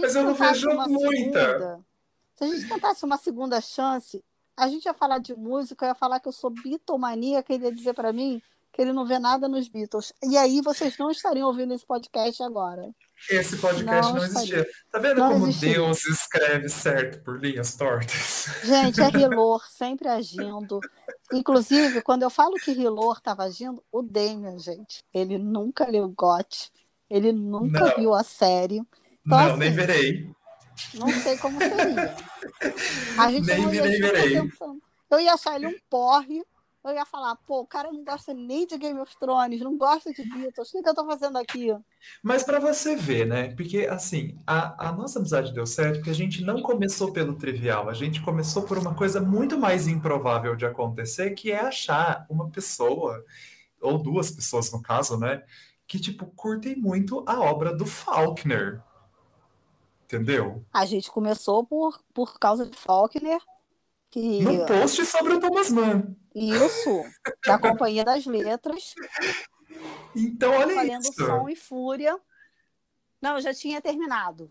mas 0.00 0.14
eu 0.14 0.22
não 0.22 0.34
vejo 0.34 0.68
muita. 0.88 1.46
segunda- 1.46 1.80
se 2.36 2.44
a 2.44 2.46
gente 2.46 2.68
tentasse 2.68 3.04
uma 3.04 3.16
segunda 3.16 3.60
chance, 3.60 4.22
a 4.56 4.68
gente 4.68 4.84
ia 4.84 4.94
falar 4.94 5.18
de 5.18 5.34
música, 5.34 5.86
ia 5.86 5.94
falar 5.94 6.20
que 6.20 6.28
eu 6.28 6.32
sou 6.32 6.50
bitomaníaca, 6.50 7.52
ele 7.52 7.64
ia 7.64 7.74
dizer 7.74 7.94
para 7.94 8.12
mim 8.12 8.40
que 8.72 8.82
ele 8.82 8.92
não 8.92 9.06
vê 9.06 9.18
nada 9.18 9.48
nos 9.48 9.68
Beatles. 9.68 10.12
E 10.22 10.36
aí 10.36 10.60
vocês 10.60 10.98
não 10.98 11.10
estariam 11.10 11.48
ouvindo 11.48 11.72
esse 11.72 11.86
podcast 11.86 12.42
agora. 12.42 12.90
Esse 13.30 13.56
podcast 13.56 14.12
Não 14.12 14.18
não, 14.18 14.24
existia. 14.24 14.66
Tá 14.92 14.98
vendo 14.98 15.18
Não 15.18 15.32
como 15.32 15.46
existia. 15.46 15.72
Deus 15.72 16.04
escreve 16.04 16.68
certo 16.68 17.24
por 17.24 17.40
linhas 17.40 17.74
tortas? 17.74 18.48
Gente, 18.62 19.00
é 19.00 19.08
Hilor, 19.18 19.66
sempre 19.66 20.08
agindo. 20.08 20.78
Inclusive, 21.32 22.02
quando 22.02 22.24
eu 22.24 22.30
falo 22.30 22.56
que 22.56 22.70
Hilor 22.72 23.16
estava 23.16 23.44
agindo, 23.44 23.82
o 23.90 24.02
Damian, 24.02 24.58
gente, 24.58 25.02
ele 25.12 25.38
nunca 25.38 25.88
leu 25.88 26.06
GOT, 26.10 26.70
ele 27.08 27.32
nunca 27.32 27.80
Não. 27.80 27.96
viu 27.96 28.14
a 28.14 28.22
série. 28.22 28.82
Então, 29.24 29.38
não, 29.38 29.46
assim, 29.52 29.58
nem 29.58 29.72
verei. 29.72 30.35
Não 30.94 31.08
sei 31.10 31.36
como 31.38 31.58
seria. 31.58 32.16
A 33.18 33.30
gente 33.30 33.46
Nem 33.46 33.62
não 33.62 33.70
vi, 33.70 33.76
ia 33.76 33.82
nem 33.82 33.92
ficar 33.94 34.12
verei. 34.12 34.40
pensando. 34.42 34.82
Eu 35.10 35.20
ia 35.20 35.34
achar 35.34 35.56
ele 35.56 35.66
um 35.68 35.78
porre. 35.88 36.42
Eu 36.84 36.94
ia 36.94 37.04
falar, 37.04 37.34
pô, 37.44 37.62
o 37.62 37.66
cara 37.66 37.90
não 37.90 38.04
gosta 38.04 38.32
nem 38.32 38.64
de 38.64 38.78
Game 38.78 39.00
of 39.00 39.12
Thrones, 39.18 39.60
não 39.60 39.76
gosta 39.76 40.12
de 40.12 40.22
Beatles. 40.22 40.68
O 40.68 40.72
que, 40.72 40.82
que 40.84 40.88
eu 40.88 40.94
tô 40.94 41.04
fazendo 41.04 41.36
aqui? 41.36 41.74
Mas 42.22 42.44
para 42.44 42.60
você 42.60 42.94
ver, 42.94 43.26
né? 43.26 43.52
Porque 43.56 43.88
assim, 43.90 44.38
a, 44.46 44.90
a 44.90 44.92
nossa 44.92 45.18
amizade 45.18 45.52
deu 45.52 45.66
certo 45.66 45.96
porque 45.96 46.10
a 46.10 46.14
gente 46.14 46.44
não 46.44 46.62
começou 46.62 47.12
pelo 47.12 47.34
trivial, 47.34 47.88
a 47.88 47.92
gente 47.92 48.22
começou 48.22 48.62
por 48.62 48.78
uma 48.78 48.94
coisa 48.94 49.20
muito 49.20 49.58
mais 49.58 49.88
improvável 49.88 50.54
de 50.54 50.64
acontecer, 50.64 51.30
que 51.30 51.50
é 51.50 51.58
achar 51.58 52.24
uma 52.30 52.48
pessoa, 52.50 53.24
ou 53.80 53.98
duas 53.98 54.30
pessoas 54.30 54.70
no 54.70 54.80
caso, 54.80 55.18
né? 55.18 55.42
Que, 55.88 55.98
tipo, 55.98 56.26
curtem 56.36 56.76
muito 56.76 57.24
a 57.26 57.40
obra 57.40 57.74
do 57.74 57.84
Faulkner. 57.84 58.80
Entendeu? 60.06 60.64
A 60.72 60.86
gente 60.86 61.10
começou 61.10 61.66
por, 61.66 62.00
por 62.14 62.38
causa 62.38 62.64
de 62.64 62.76
Faulkner, 62.76 63.40
que 64.08 64.40
No 64.40 64.64
post 64.64 65.04
sobre 65.04 65.34
o 65.34 65.40
Thomas 65.40 65.68
Mann. 65.68 66.16
isso, 66.32 67.02
da 67.44 67.58
Companhia 67.58 68.04
das 68.04 68.24
Letras, 68.24 68.94
Então, 70.14 70.52
olha 70.52 70.76
valendo 70.76 71.02
isso. 71.02 71.12
Som 71.14 71.48
e 71.48 71.56
Fúria. 71.56 72.16
Não, 73.20 73.34
eu 73.34 73.40
já 73.40 73.52
tinha 73.52 73.82
terminado. 73.82 74.48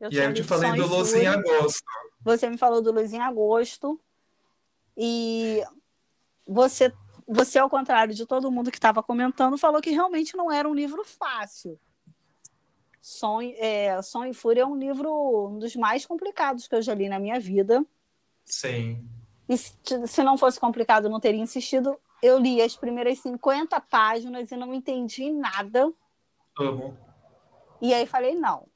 Eu 0.00 0.08
E 0.08 0.10
tinha 0.10 0.22
aí 0.24 0.28
eu 0.28 0.34
te 0.34 0.42
falei 0.42 0.72
do 0.72 0.86
Luz 0.88 1.14
em 1.14 1.26
agosto. 1.26 1.84
Você 2.24 2.50
me 2.50 2.58
falou 2.58 2.82
do 2.82 2.90
Luz 2.90 3.12
em 3.12 3.20
Agosto. 3.20 4.00
E 4.96 5.62
você, 6.44 6.92
você, 7.28 7.60
ao 7.60 7.70
contrário 7.70 8.12
de 8.12 8.26
todo 8.26 8.50
mundo 8.50 8.72
que 8.72 8.76
estava 8.78 9.04
comentando, 9.04 9.56
falou 9.56 9.80
que 9.80 9.90
realmente 9.90 10.36
não 10.36 10.50
era 10.50 10.68
um 10.68 10.74
livro 10.74 11.04
fácil. 11.04 11.78
Som, 13.04 13.42
é, 13.42 14.00
Som 14.00 14.24
e 14.24 14.32
Fúria 14.32 14.62
é 14.62 14.66
um 14.66 14.78
livro 14.78 15.50
um 15.50 15.58
dos 15.58 15.76
mais 15.76 16.06
complicados 16.06 16.66
que 16.66 16.74
eu 16.74 16.80
já 16.80 16.94
li 16.94 17.06
na 17.06 17.18
minha 17.18 17.38
vida. 17.38 17.84
Sim. 18.46 19.06
E 19.46 19.58
se, 19.58 19.76
se 20.06 20.22
não 20.22 20.38
fosse 20.38 20.58
complicado, 20.58 21.04
eu 21.04 21.10
não 21.10 21.20
teria 21.20 21.42
insistido. 21.42 22.00
Eu 22.22 22.38
li 22.38 22.62
as 22.62 22.74
primeiras 22.74 23.18
50 23.18 23.78
páginas 23.82 24.50
e 24.50 24.56
não 24.56 24.72
entendi 24.72 25.30
nada. 25.30 25.92
Amo. 26.58 26.96
E 27.78 27.92
aí 27.92 28.06
falei, 28.06 28.36
não, 28.36 28.66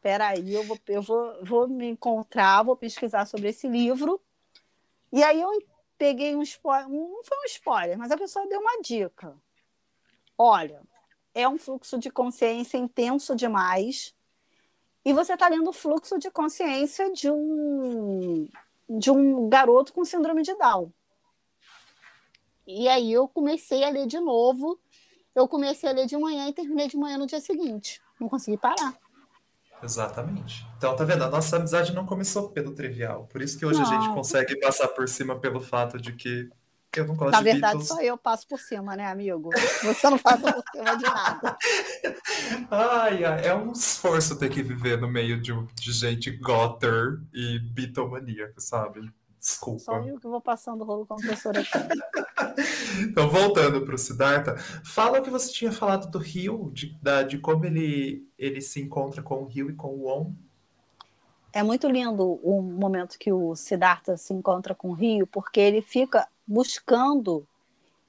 peraí, 0.00 0.54
eu 0.54 0.62
vou, 0.62 0.78
eu 0.86 1.02
vou, 1.02 1.44
vou 1.44 1.68
me 1.68 1.88
encontrar, 1.88 2.62
vou 2.62 2.76
pesquisar 2.76 3.26
sobre 3.26 3.48
esse 3.48 3.66
livro. 3.66 4.20
E 5.12 5.24
aí 5.24 5.40
eu 5.40 5.50
peguei 5.98 6.36
um 6.36 6.42
spoiler, 6.42 6.88
não 6.88 7.24
foi 7.24 7.36
um 7.38 7.46
spoiler, 7.46 7.98
mas 7.98 8.12
a 8.12 8.16
pessoa 8.16 8.46
deu 8.46 8.60
uma 8.60 8.80
dica. 8.80 9.36
Olha, 10.38 10.80
é 11.36 11.46
um 11.46 11.58
fluxo 11.58 11.98
de 11.98 12.10
consciência 12.10 12.78
intenso 12.78 13.36
demais. 13.36 14.14
E 15.04 15.12
você 15.12 15.34
está 15.34 15.46
lendo 15.48 15.68
o 15.68 15.72
fluxo 15.72 16.18
de 16.18 16.30
consciência 16.30 17.12
de 17.12 17.30
um, 17.30 18.48
de 18.88 19.10
um 19.10 19.46
garoto 19.46 19.92
com 19.92 20.02
síndrome 20.02 20.42
de 20.42 20.54
Down. 20.54 20.90
E 22.66 22.88
aí 22.88 23.12
eu 23.12 23.28
comecei 23.28 23.84
a 23.84 23.90
ler 23.90 24.06
de 24.06 24.18
novo. 24.18 24.80
Eu 25.34 25.46
comecei 25.46 25.90
a 25.90 25.92
ler 25.92 26.06
de 26.06 26.16
manhã 26.16 26.48
e 26.48 26.54
terminei 26.54 26.88
de 26.88 26.96
manhã 26.96 27.18
no 27.18 27.26
dia 27.26 27.38
seguinte. 27.38 28.00
Não 28.18 28.30
consegui 28.30 28.56
parar. 28.56 28.98
Exatamente. 29.82 30.66
Então, 30.78 30.96
tá 30.96 31.04
vendo? 31.04 31.22
A 31.22 31.28
nossa 31.28 31.56
amizade 31.56 31.94
não 31.94 32.06
começou 32.06 32.48
pelo 32.48 32.72
trivial. 32.72 33.28
Por 33.30 33.42
isso 33.42 33.58
que 33.58 33.66
hoje 33.66 33.82
a 33.82 33.84
gente 33.84 34.08
Não. 34.08 34.14
consegue 34.14 34.58
passar 34.58 34.88
por 34.88 35.06
cima 35.06 35.38
pelo 35.38 35.60
fato 35.60 35.98
de 35.98 36.14
que 36.14 36.48
eu 37.00 37.06
não 37.06 37.14
gosto 37.16 37.32
Na 37.32 37.38
de 37.38 37.44
verdade, 37.44 37.78
Beatles. 37.78 37.88
só 37.88 38.00
eu 38.02 38.16
passo 38.18 38.46
por 38.48 38.58
cima, 38.58 38.96
né, 38.96 39.06
amigo? 39.06 39.50
Você 39.82 40.10
não 40.10 40.18
passa 40.18 40.52
por 40.52 40.62
cima 40.72 40.96
de 40.96 41.04
nada. 41.04 41.56
Ai, 42.70 43.24
ai, 43.24 43.46
é 43.46 43.54
um 43.54 43.72
esforço 43.72 44.38
ter 44.38 44.48
que 44.48 44.62
viver 44.62 45.00
no 45.00 45.08
meio 45.08 45.40
de, 45.40 45.52
de 45.74 45.92
gente 45.92 46.30
gotter 46.30 47.20
e 47.32 47.58
bitomaníaca, 47.58 48.60
sabe? 48.60 49.10
Desculpa. 49.38 49.78
Só 49.80 49.98
eu 50.02 50.18
que 50.18 50.26
vou 50.26 50.40
passando 50.40 50.82
rolo 50.84 51.06
com 51.06 51.14
a 51.14 51.16
professora 51.16 51.60
aqui. 51.60 51.70
Então, 53.00 53.28
voltando 53.28 53.82
para 53.84 53.94
o 53.94 53.98
Siddhartha, 53.98 54.56
fala 54.82 55.18
o 55.18 55.22
que 55.22 55.28
você 55.30 55.52
tinha 55.52 55.70
falado 55.70 56.10
do 56.10 56.18
Rio, 56.18 56.70
de, 56.72 56.96
da- 57.02 57.22
de 57.22 57.36
como 57.38 57.64
ele, 57.66 58.26
ele 58.38 58.60
se 58.62 58.80
encontra 58.80 59.22
com 59.22 59.42
o 59.42 59.46
Rio 59.46 59.68
e 59.70 59.74
com 59.74 59.88
o 59.88 60.06
On. 60.08 60.34
É 61.56 61.62
muito 61.62 61.88
lindo 61.88 62.38
o 62.42 62.60
momento 62.60 63.18
que 63.18 63.32
o 63.32 63.56
Siddhartha 63.56 64.14
se 64.18 64.34
encontra 64.34 64.74
com 64.74 64.90
o 64.90 64.92
Rio, 64.92 65.26
porque 65.26 65.58
ele 65.58 65.80
fica 65.80 66.28
buscando 66.46 67.48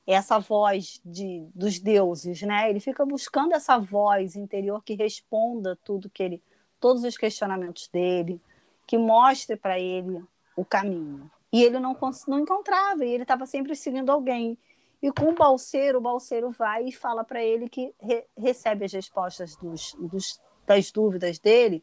essa 0.05 0.37
voz 0.37 0.99
de, 1.05 1.47
dos 1.55 1.79
deuses, 1.79 2.41
né? 2.41 2.69
Ele 2.69 2.81
fica 2.81 3.05
buscando 3.05 3.53
essa 3.53 3.77
voz 3.79 4.35
interior 4.35 4.83
que 4.83 4.95
responda 4.95 5.77
tudo 5.81 6.09
que 6.09 6.21
ele, 6.21 6.43
todos 6.77 7.05
os 7.05 7.15
questionamentos 7.15 7.87
dele, 7.87 8.41
que 8.85 8.97
mostre 8.97 9.55
para 9.55 9.79
ele 9.79 10.21
o 10.53 10.65
caminho. 10.65 11.31
E 11.49 11.63
ele 11.63 11.79
não, 11.79 11.97
não 12.27 12.39
encontrava, 12.41 13.05
e 13.05 13.13
ele 13.13 13.23
estava 13.23 13.45
sempre 13.45 13.77
seguindo 13.77 14.11
alguém. 14.11 14.57
E 15.01 15.09
com 15.09 15.29
o 15.29 15.35
balseiro, 15.35 15.99
o 15.99 16.01
balseiro 16.01 16.51
vai 16.51 16.89
e 16.89 16.91
fala 16.91 17.23
para 17.23 17.41
ele 17.41 17.69
que 17.69 17.95
re- 17.97 18.27
recebe 18.37 18.83
as 18.83 18.91
respostas 18.91 19.55
dos, 19.55 19.93
dos, 19.97 20.41
das 20.65 20.91
dúvidas 20.91 21.39
dele 21.39 21.81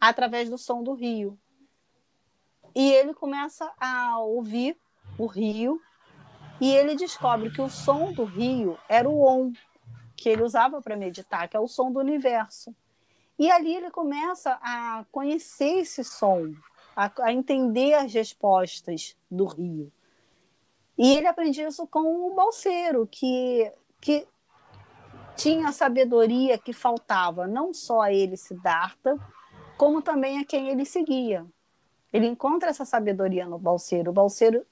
através 0.00 0.48
do 0.48 0.58
som 0.58 0.82
do 0.82 0.94
rio. 0.94 1.38
E 2.74 2.92
ele 2.92 3.14
começa 3.14 3.70
a 3.78 4.18
ouvir 4.20 4.76
o 5.18 5.26
rio 5.26 5.80
e 6.60 6.70
ele 6.70 6.96
descobre 6.96 7.50
que 7.50 7.60
o 7.60 7.68
som 7.68 8.12
do 8.12 8.24
rio 8.24 8.78
era 8.88 9.08
o 9.08 9.22
on, 9.22 9.52
que 10.16 10.28
ele 10.28 10.42
usava 10.42 10.82
para 10.82 10.96
meditar, 10.96 11.48
que 11.48 11.56
é 11.56 11.60
o 11.60 11.68
som 11.68 11.90
do 11.90 12.00
universo. 12.00 12.74
E 13.38 13.50
ali 13.50 13.74
ele 13.74 13.90
começa 13.90 14.58
a 14.60 15.04
conhecer 15.12 15.78
esse 15.78 16.02
som, 16.02 16.52
a, 16.96 17.10
a 17.22 17.32
entender 17.32 17.94
as 17.94 18.12
respostas 18.12 19.16
do 19.30 19.46
rio. 19.46 19.92
E 20.96 21.16
ele 21.16 21.28
aprende 21.28 21.62
isso 21.62 21.86
com 21.86 22.26
o 22.26 22.34
balseiro, 22.34 23.06
que, 23.06 23.72
que 24.00 24.26
tinha 25.36 25.68
a 25.68 25.72
sabedoria 25.72 26.58
que 26.58 26.72
faltava, 26.72 27.46
não 27.46 27.72
só 27.72 28.00
a 28.00 28.12
ele, 28.12 28.36
Siddhartha, 28.36 29.16
como 29.78 30.02
também 30.02 30.38
a 30.38 30.44
quem 30.44 30.68
ele 30.68 30.84
seguia. 30.84 31.46
Ele 32.12 32.26
encontra 32.26 32.68
essa 32.68 32.84
sabedoria 32.84 33.46
no 33.46 33.58
balseiro, 33.58 34.10
o 34.10 34.14
balseiro 34.14 34.66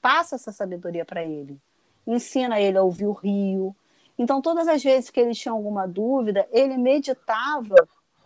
passa 0.00 0.36
essa 0.36 0.52
sabedoria 0.52 1.04
para 1.04 1.22
ele, 1.22 1.58
ensina 2.06 2.60
ele 2.60 2.78
a 2.78 2.82
ouvir 2.82 3.06
o 3.06 3.12
rio. 3.12 3.74
Então, 4.18 4.40
todas 4.40 4.68
as 4.68 4.82
vezes 4.82 5.10
que 5.10 5.18
ele 5.18 5.34
tinha 5.34 5.52
alguma 5.52 5.86
dúvida, 5.86 6.46
ele 6.52 6.76
meditava 6.76 7.74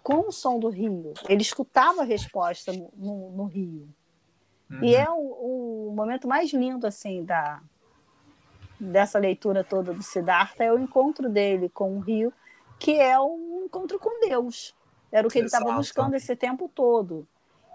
com 0.03 0.29
o 0.29 0.33
som 0.33 0.59
do 0.59 0.68
rio, 0.68 1.14
ele 1.29 1.42
escutava 1.42 2.03
a 2.03 2.05
resposta 2.05 2.72
no, 2.72 2.92
no, 2.96 3.31
no 3.31 3.44
rio. 3.44 3.88
Uhum. 4.70 4.85
E 4.85 4.94
é 4.94 5.09
o, 5.09 5.88
o, 5.88 5.92
momento 5.94 6.29
mais 6.29 6.53
lindo 6.53 6.87
assim 6.87 7.25
da 7.25 7.61
dessa 8.79 9.18
leitura 9.18 9.64
toda 9.64 9.94
do 9.94 10.03
Siddhartha 10.03 10.62
é 10.62 10.70
o 10.70 10.79
encontro 10.79 11.31
dele 11.31 11.70
com 11.70 11.96
o 11.96 12.01
rio, 12.01 12.31
que 12.79 12.92
é 12.92 13.18
um 13.18 13.62
encontro 13.64 13.99
com 13.99 14.20
Deus. 14.29 14.75
Era 15.11 15.27
o 15.27 15.31
que 15.31 15.38
ele 15.38 15.47
estava 15.47 15.73
buscando 15.73 16.14
esse 16.14 16.35
tempo 16.35 16.71
todo. 16.75 17.27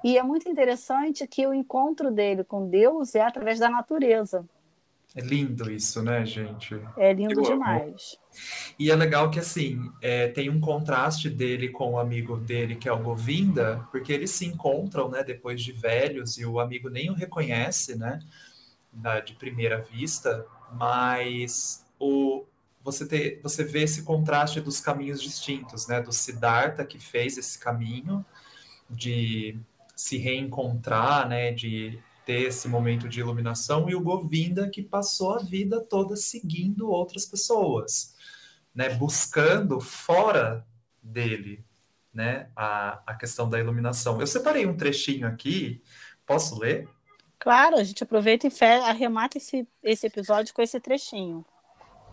E 0.04 0.17
é 0.17 0.24
muito 0.24 0.50
interessante 0.50 1.26
que 1.28 1.46
o 1.46 1.54
encontro 1.54 2.12
dele 2.12 2.44
com 2.44 2.67
Deus 2.67 3.15
é 3.15 3.22
através 3.22 3.60
da 3.60 3.70
natureza. 3.70 4.46
É 5.13 5.20
lindo 5.20 5.70
isso, 5.70 6.02
né, 6.02 6.26
gente? 6.26 6.80
É 6.96 7.13
lindo 7.13 7.41
Eu 7.41 7.44
demais. 7.44 8.17
Amo. 8.17 8.76
E 8.80 8.89
é 8.89 8.96
legal 8.96 9.30
que, 9.30 9.39
assim, 9.39 9.91
é, 10.02 10.30
tem 10.30 10.50
um 10.50 10.60
contraste 10.62 11.30
dele 11.30 11.67
com 11.67 11.91
o 11.91 12.00
amigo 12.00 12.38
dele, 12.38 12.76
que 12.76 12.88
é 12.88 12.94
o 12.94 13.04
Govinda, 13.04 13.86
porque 13.91 14.13
eles 14.13 14.32
se 14.32 14.46
encontram, 14.46 15.10
né, 15.10 15.22
depois 15.22 15.62
de 15.62 15.74
velhos, 15.74 16.38
e 16.38 16.46
o 16.46 16.62
amigo 16.62 16.89
nem 16.89 17.10
o 17.10 17.13
reconhece, 17.13 17.98
né, 17.98 18.20
da, 18.91 19.20
de 19.20 19.34
primeira 19.34 19.82
vista, 19.82 20.46
mas 20.72 21.86
o, 22.00 22.46
você, 22.84 23.06
ter, 23.06 23.39
você 23.41 23.63
vê 23.63 23.84
esse 23.84 24.04
contraste 24.04 24.60
dos 24.60 24.80
caminhos 24.80 25.22
distintos, 25.22 25.88
né, 25.88 26.02
do 26.02 26.12
Siddhartha, 26.12 26.86
que 26.86 27.00
fez 27.00 27.38
esse 27.38 27.58
caminho 27.60 28.26
de 28.89 29.58
se 29.96 30.17
reencontrar, 30.17 31.28
né, 31.28 31.52
de 31.52 32.00
ter 32.26 32.48
esse 32.48 32.67
momento 32.67 33.08
de 33.08 33.20
iluminação, 33.20 33.89
e 33.89 33.96
o 33.96 34.02
Govinda, 34.02 34.70
que 34.70 34.82
passou 34.82 35.36
a 35.36 35.39
vida 35.39 35.80
toda 35.80 36.15
seguindo 36.15 36.89
outras 36.89 37.26
pessoas, 37.26 38.15
né, 38.74 38.89
buscando 38.96 39.80
fora 39.80 40.65
dele 41.02 41.63
né, 42.13 42.50
a, 42.56 43.02
a 43.06 43.15
questão 43.15 43.50
da 43.50 43.60
iluminação. 43.60 44.20
Eu 44.20 44.28
separei 44.28 44.65
um 44.65 44.76
trechinho 44.76 45.28
aqui, 45.28 45.82
posso 46.26 46.60
ler? 46.60 46.89
Claro, 47.39 47.78
a 47.78 47.84
gente 47.84 48.04
aproveita 48.04 48.48
e 48.48 48.63
arremata 48.63 49.38
esse, 49.38 49.67
esse 49.82 50.06
episódio 50.06 50.54
com 50.54 50.62
esse 50.62 50.80
trechinho 50.80 51.46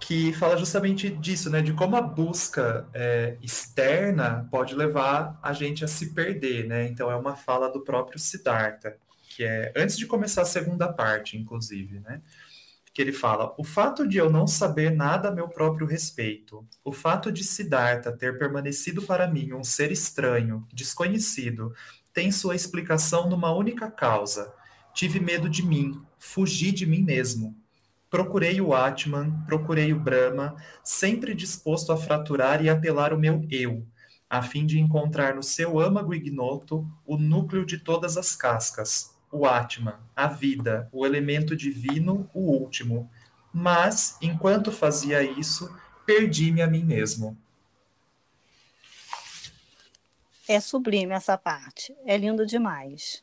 que 0.01 0.33
fala 0.35 0.57
justamente 0.57 1.11
disso, 1.11 1.51
né? 1.51 1.61
De 1.61 1.73
como 1.73 1.97
a 1.97 2.01
busca 2.01 2.89
é, 2.95 3.37
externa 3.43 4.49
pode 4.51 4.75
levar 4.75 5.39
a 5.43 5.53
gente 5.53 5.85
a 5.85 5.89
se 5.89 6.15
perder, 6.15 6.67
né? 6.67 6.87
Então 6.87 7.11
é 7.11 7.17
uma 7.17 7.37
fala 7.37 7.69
do 7.69 7.81
próprio 7.83 8.19
Siddhartha 8.19 8.97
que 9.39 9.45
é 9.45 9.73
antes 9.77 9.97
de 9.97 10.05
começar 10.05 10.43
a 10.43 10.45
segunda 10.45 10.93
parte, 10.93 11.37
inclusive, 11.37 12.01
né? 12.01 12.21
Que 12.93 13.01
ele 13.01 13.13
fala: 13.13 13.55
o 13.57 13.63
fato 13.63 14.05
de 14.05 14.19
eu 14.19 14.29
não 14.29 14.49
saber 14.49 14.91
nada 14.91 15.29
a 15.29 15.33
meu 15.33 15.49
próprio 15.49 15.87
respeito, 15.87 16.67
o 16.85 16.91
fato 16.91 17.31
de 17.31 17.45
Siddhartha 17.45 18.11
ter 18.11 18.37
permanecido 18.37 19.01
para 19.03 19.29
mim 19.29 19.53
um 19.53 19.63
ser 19.63 19.93
estranho, 19.93 20.67
desconhecido, 20.73 21.73
tem 22.13 22.33
sua 22.33 22.57
explicação 22.57 23.31
numa 23.31 23.55
única 23.55 23.89
causa. 23.89 24.53
Tive 24.93 25.21
medo 25.21 25.49
de 25.49 25.65
mim, 25.65 26.03
fugi 26.19 26.73
de 26.73 26.85
mim 26.85 27.03
mesmo. 27.05 27.57
Procurei 28.11 28.61
o 28.61 28.75
Atman, 28.75 29.31
procurei 29.47 29.93
o 29.93 30.01
Brahma, 30.01 30.57
sempre 30.83 31.35
disposto 31.35 31.93
a 31.93 31.97
fraturar 31.97 32.65
e 32.65 32.71
apelar 32.71 33.13
o 33.13 33.19
meu 33.19 33.47
eu, 33.51 33.87
a 34.31 34.43
fim 34.43 34.65
de 34.65 34.79
encontrar 34.79 35.35
no 35.35 35.43
seu 35.43 35.79
âmago 35.79 36.15
ignoto 36.15 36.89
o 37.05 37.19
núcleo 37.19 37.67
de 37.67 37.79
todas 37.79 38.17
as 38.17 38.35
cascas, 38.35 39.15
o 39.31 39.47
Atman, 39.47 39.97
a 40.17 40.27
vida, 40.27 40.89
o 40.91 41.05
elemento 41.05 41.55
divino, 41.55 42.29
o 42.33 42.41
último. 42.41 43.11
Mas, 43.53 44.17
enquanto 44.23 44.73
fazia 44.73 45.23
isso, 45.23 45.71
perdi-me 46.07 46.63
a 46.63 46.67
mim 46.67 46.85
mesmo. 46.85 47.37
É 50.49 50.61
sublime 50.61 51.13
essa 51.13 51.37
parte. 51.37 51.95
É 52.07 52.17
lindo 52.17 52.47
demais. 52.47 53.23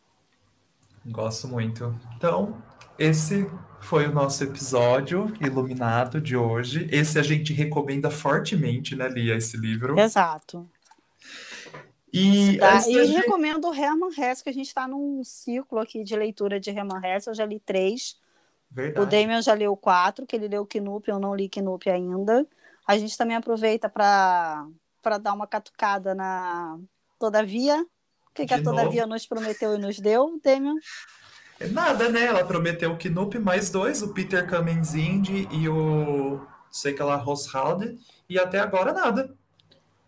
Gosto 1.07 1.47
muito. 1.47 1.99
Então, 2.15 2.61
esse 2.99 3.49
foi 3.85 4.07
o 4.07 4.11
nosso 4.11 4.43
episódio 4.43 5.31
iluminado 5.39 6.19
de 6.19 6.35
hoje. 6.35 6.89
Esse 6.91 7.19
a 7.19 7.21
gente 7.21 7.53
recomenda 7.53 8.09
fortemente, 8.09 8.95
né, 8.95 9.07
Lia, 9.07 9.35
esse 9.35 9.55
livro. 9.55 9.97
Exato. 9.99 10.67
E, 12.11 12.57
tá? 12.57 12.79
e 12.79 13.05
gente... 13.05 13.11
recomendo 13.11 13.69
o 13.69 13.73
Herman 13.73 14.09
Hesse, 14.09 14.43
que 14.43 14.49
a 14.49 14.53
gente 14.53 14.67
está 14.67 14.87
num 14.87 15.23
ciclo 15.23 15.77
aqui 15.77 16.03
de 16.03 16.15
leitura 16.15 16.59
de 16.59 16.71
Herman 16.71 16.99
Hesse. 17.03 17.29
Eu 17.29 17.35
já 17.35 17.45
li 17.45 17.59
três. 17.59 18.17
Verdade. 18.71 19.05
O 19.05 19.09
Damian 19.09 19.41
já 19.41 19.53
leu 19.53 19.77
quatro, 19.77 20.25
que 20.25 20.35
ele 20.35 20.47
leu 20.47 20.65
Knup, 20.65 21.07
eu 21.07 21.19
não 21.19 21.35
li 21.35 21.47
Knup 21.47 21.87
ainda. 21.87 22.47
A 22.87 22.97
gente 22.97 23.15
também 23.15 23.37
aproveita 23.37 23.87
para 23.87 24.67
dar 25.21 25.33
uma 25.33 25.45
catucada 25.45 26.15
na 26.15 26.79
Todavia. 27.19 27.85
O 28.31 28.33
que, 28.33 28.47
que 28.47 28.53
a 28.53 28.63
Todavia 28.63 29.03
novo? 29.03 29.13
nos 29.13 29.27
prometeu 29.27 29.75
e 29.75 29.77
nos 29.77 29.99
deu, 29.99 30.39
Damian? 30.43 30.75
É 31.59 31.67
nada, 31.67 32.09
né? 32.09 32.25
Ela 32.25 32.45
prometeu 32.45 32.91
o 32.91 32.97
Knup 32.97 33.39
mais 33.39 33.69
dois, 33.69 34.01
o 34.01 34.13
Peter 34.13 34.47
Cummings 34.49 34.93
Indy 34.93 35.47
e 35.51 35.69
o 35.69 36.41
sei 36.69 36.93
que 36.93 37.01
ela 37.01 37.15
Roshalde, 37.15 37.97
e 38.27 38.37
até 38.37 38.59
agora 38.59 38.91
nada 38.91 39.33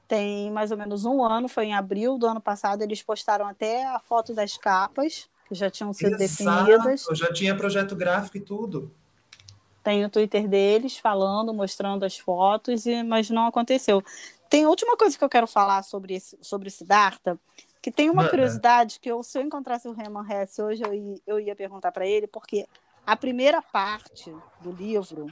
tem 0.08 0.50
mais 0.52 0.72
ou 0.72 0.78
menos 0.78 1.06
um 1.06 1.24
ano, 1.24 1.48
foi 1.48 1.66
em 1.66 1.76
abril 1.76 2.18
do 2.18 2.26
ano 2.26 2.40
passado, 2.40 2.82
eles 2.82 3.04
postaram 3.04 3.46
até 3.46 3.86
a 3.86 4.00
foto 4.00 4.34
das 4.34 4.58
capas, 4.58 5.30
que 5.48 5.54
já 5.54 5.70
tinham 5.70 5.92
sido 5.94 6.16
Exato, 6.16 6.66
definidas. 6.66 7.06
Já 7.12 7.32
tinha 7.32 7.56
projeto 7.56 7.96
gráfico 7.96 8.38
e 8.38 8.42
tudo. 8.42 8.92
Tem 9.84 10.04
o 10.04 10.10
Twitter 10.10 10.48
deles 10.48 10.98
falando, 10.98 11.54
mostrando 11.54 12.04
as 12.04 12.18
fotos, 12.18 12.86
e, 12.86 13.04
mas 13.04 13.30
não 13.30 13.48
aconteceu. 13.48 14.04
Tem 14.50 14.66
última 14.66 14.96
coisa 14.96 15.18
que 15.18 15.24
eu 15.24 15.30
quero 15.30 15.48
falar 15.48 15.84
sobre 15.84 16.16
esse, 16.16 16.38
sobre 16.42 16.70
esse 16.70 16.86
Darta, 16.86 17.38
que 17.88 17.92
tem 17.92 18.10
uma 18.10 18.28
curiosidade 18.30 19.00
que 19.00 19.10
eu, 19.10 19.24
se 19.24 19.38
eu 19.38 19.42
encontrasse 19.42 19.88
o 19.88 19.96
Herman 19.98 20.26
Hesse 20.30 20.62
hoje, 20.62 20.84
eu 20.84 20.94
ia, 20.94 21.22
eu 21.26 21.40
ia 21.40 21.56
perguntar 21.56 21.92
para 21.92 22.06
ele, 22.06 22.28
porque 22.28 22.68
a 23.06 23.16
primeira 23.16 23.62
parte 23.62 24.36
do 24.60 24.72
livro 24.72 25.28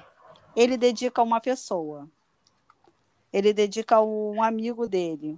ele 0.55 0.77
dedica 0.77 1.21
a 1.21 1.25
uma 1.25 1.41
pessoa 1.41 2.09
ele 3.35 3.51
dedica 3.51 3.97
a 3.97 4.01
um 4.01 4.41
amigo 4.41 4.87
dele. 4.87 5.37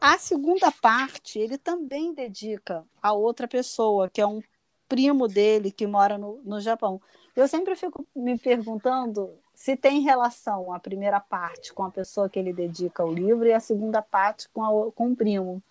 A 0.00 0.18
segunda 0.18 0.72
parte, 0.72 1.38
ele 1.38 1.56
também 1.56 2.12
dedica 2.12 2.84
a 3.00 3.12
outra 3.12 3.46
pessoa, 3.46 4.10
que 4.10 4.20
é 4.20 4.26
um 4.26 4.42
primo 4.88 5.28
dele 5.28 5.70
que 5.70 5.86
mora 5.86 6.18
no, 6.18 6.40
no 6.44 6.60
Japão. 6.60 7.00
Eu 7.36 7.46
sempre 7.46 7.76
fico 7.76 8.04
me 8.16 8.36
perguntando 8.36 9.30
se 9.54 9.76
tem 9.76 10.00
relação 10.00 10.72
a 10.72 10.80
primeira 10.80 11.20
parte 11.20 11.72
com 11.72 11.84
a 11.84 11.90
pessoa 11.90 12.28
que 12.28 12.36
ele 12.36 12.52
dedica 12.52 13.04
o 13.04 13.14
livro 13.14 13.46
e 13.46 13.52
a 13.52 13.60
segunda 13.60 14.02
parte 14.02 14.48
com, 14.48 14.64
a, 14.64 14.90
com 14.90 15.12
o 15.12 15.16
primo. 15.16 15.62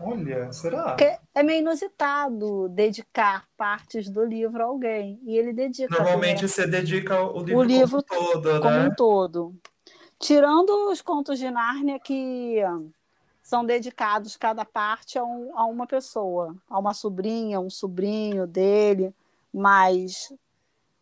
Olha, 0.00 0.50
será? 0.50 0.84
Porque 0.84 1.18
é 1.34 1.42
meio 1.42 1.60
inusitado 1.60 2.68
dedicar 2.70 3.44
partes 3.56 4.08
do 4.08 4.24
livro 4.24 4.62
a 4.62 4.66
alguém. 4.66 5.20
E 5.24 5.36
ele 5.36 5.52
dedica. 5.52 5.94
Normalmente 5.94 6.48
você 6.48 6.66
dedica 6.66 7.22
o 7.22 7.42
livro, 7.42 7.58
o 7.58 7.62
livro 7.62 8.02
como 8.08 8.20
um 8.22 8.32
todo, 8.32 8.60
como 8.60 8.76
né? 8.76 8.88
um 8.88 8.94
todo. 8.94 9.54
Tirando 10.18 10.90
os 10.90 11.02
contos 11.02 11.38
de 11.38 11.50
Nárnia 11.50 11.98
que 11.98 12.56
são 13.42 13.64
dedicados 13.64 14.36
cada 14.36 14.64
parte 14.64 15.18
a, 15.18 15.24
um, 15.24 15.56
a 15.58 15.66
uma 15.66 15.86
pessoa, 15.86 16.56
a 16.68 16.78
uma 16.78 16.94
sobrinha, 16.94 17.60
um 17.60 17.70
sobrinho 17.70 18.46
dele, 18.46 19.14
mas 19.52 20.32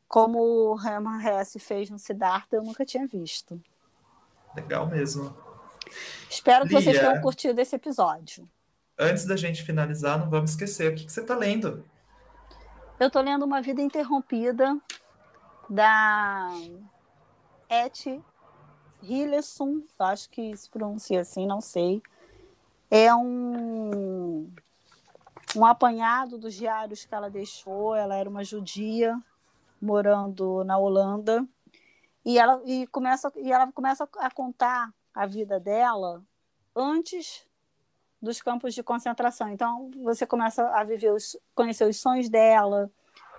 como 0.09 0.39
o 0.41 0.81
Herman 0.81 1.23
Hesse 1.23 1.59
fez 1.59 1.89
no 1.91 1.99
Siddhartha, 1.99 2.57
eu 2.57 2.65
nunca 2.65 2.85
tinha 2.85 3.07
visto. 3.07 3.61
Legal 4.57 4.87
mesmo. 4.87 5.37
Espero 6.29 6.65
que 6.65 6.71
Lia, 6.71 6.81
vocês 6.81 6.99
tenham 6.99 7.21
curtido 7.21 7.61
esse 7.61 7.77
episódio. 7.77 8.49
Antes 8.99 9.25
da 9.25 9.37
gente 9.37 9.63
finalizar, 9.63 10.19
não 10.19 10.29
vamos 10.29 10.51
esquecer, 10.51 10.93
o 10.93 10.95
que, 10.97 11.05
que 11.05 11.13
você 11.13 11.21
está 11.21 11.37
lendo? 11.37 11.85
Eu 12.99 13.07
estou 13.07 13.23
lendo 13.23 13.45
Uma 13.45 13.63
Vida 13.63 13.81
Interrompida, 13.81 14.77
da 15.71 16.49
Et 17.71 18.21
Hillesum, 19.03 19.85
acho 20.01 20.29
que 20.31 20.57
se 20.57 20.69
pronuncia 20.69 21.21
assim, 21.21 21.47
não 21.47 21.61
sei. 21.61 22.03
É 22.91 23.15
um, 23.15 24.51
um 25.55 25.65
apanhado 25.65 26.39
dos 26.39 26.55
diários 26.55 27.05
que 27.05 27.15
ela 27.15 27.31
deixou. 27.31 27.95
Ela 27.95 28.17
era 28.17 28.29
uma 28.29 28.43
judia 28.43 29.17
morando 29.81 30.65
na 30.65 30.77
Holanda. 30.77 31.47
E 32.25 32.39
ela, 32.39 32.61
e 32.65 32.87
começa, 32.89 33.31
e 33.37 33.53
ela 33.53 33.71
começa 33.71 34.09
a 34.19 34.31
contar 34.31 34.93
a 35.15 35.27
vida 35.27 35.61
dela 35.61 36.23
antes 36.75 37.47
dos 38.21 38.41
campos 38.41 38.75
de 38.75 38.83
concentração. 38.83 39.49
Então, 39.49 39.91
você 40.03 40.27
começa 40.27 40.63
a 40.71 40.85
viver 40.85 41.13
os, 41.13 41.37
conhecer 41.55 41.89
os 41.89 41.97
sonhos 41.99 42.29
dela, 42.29 42.91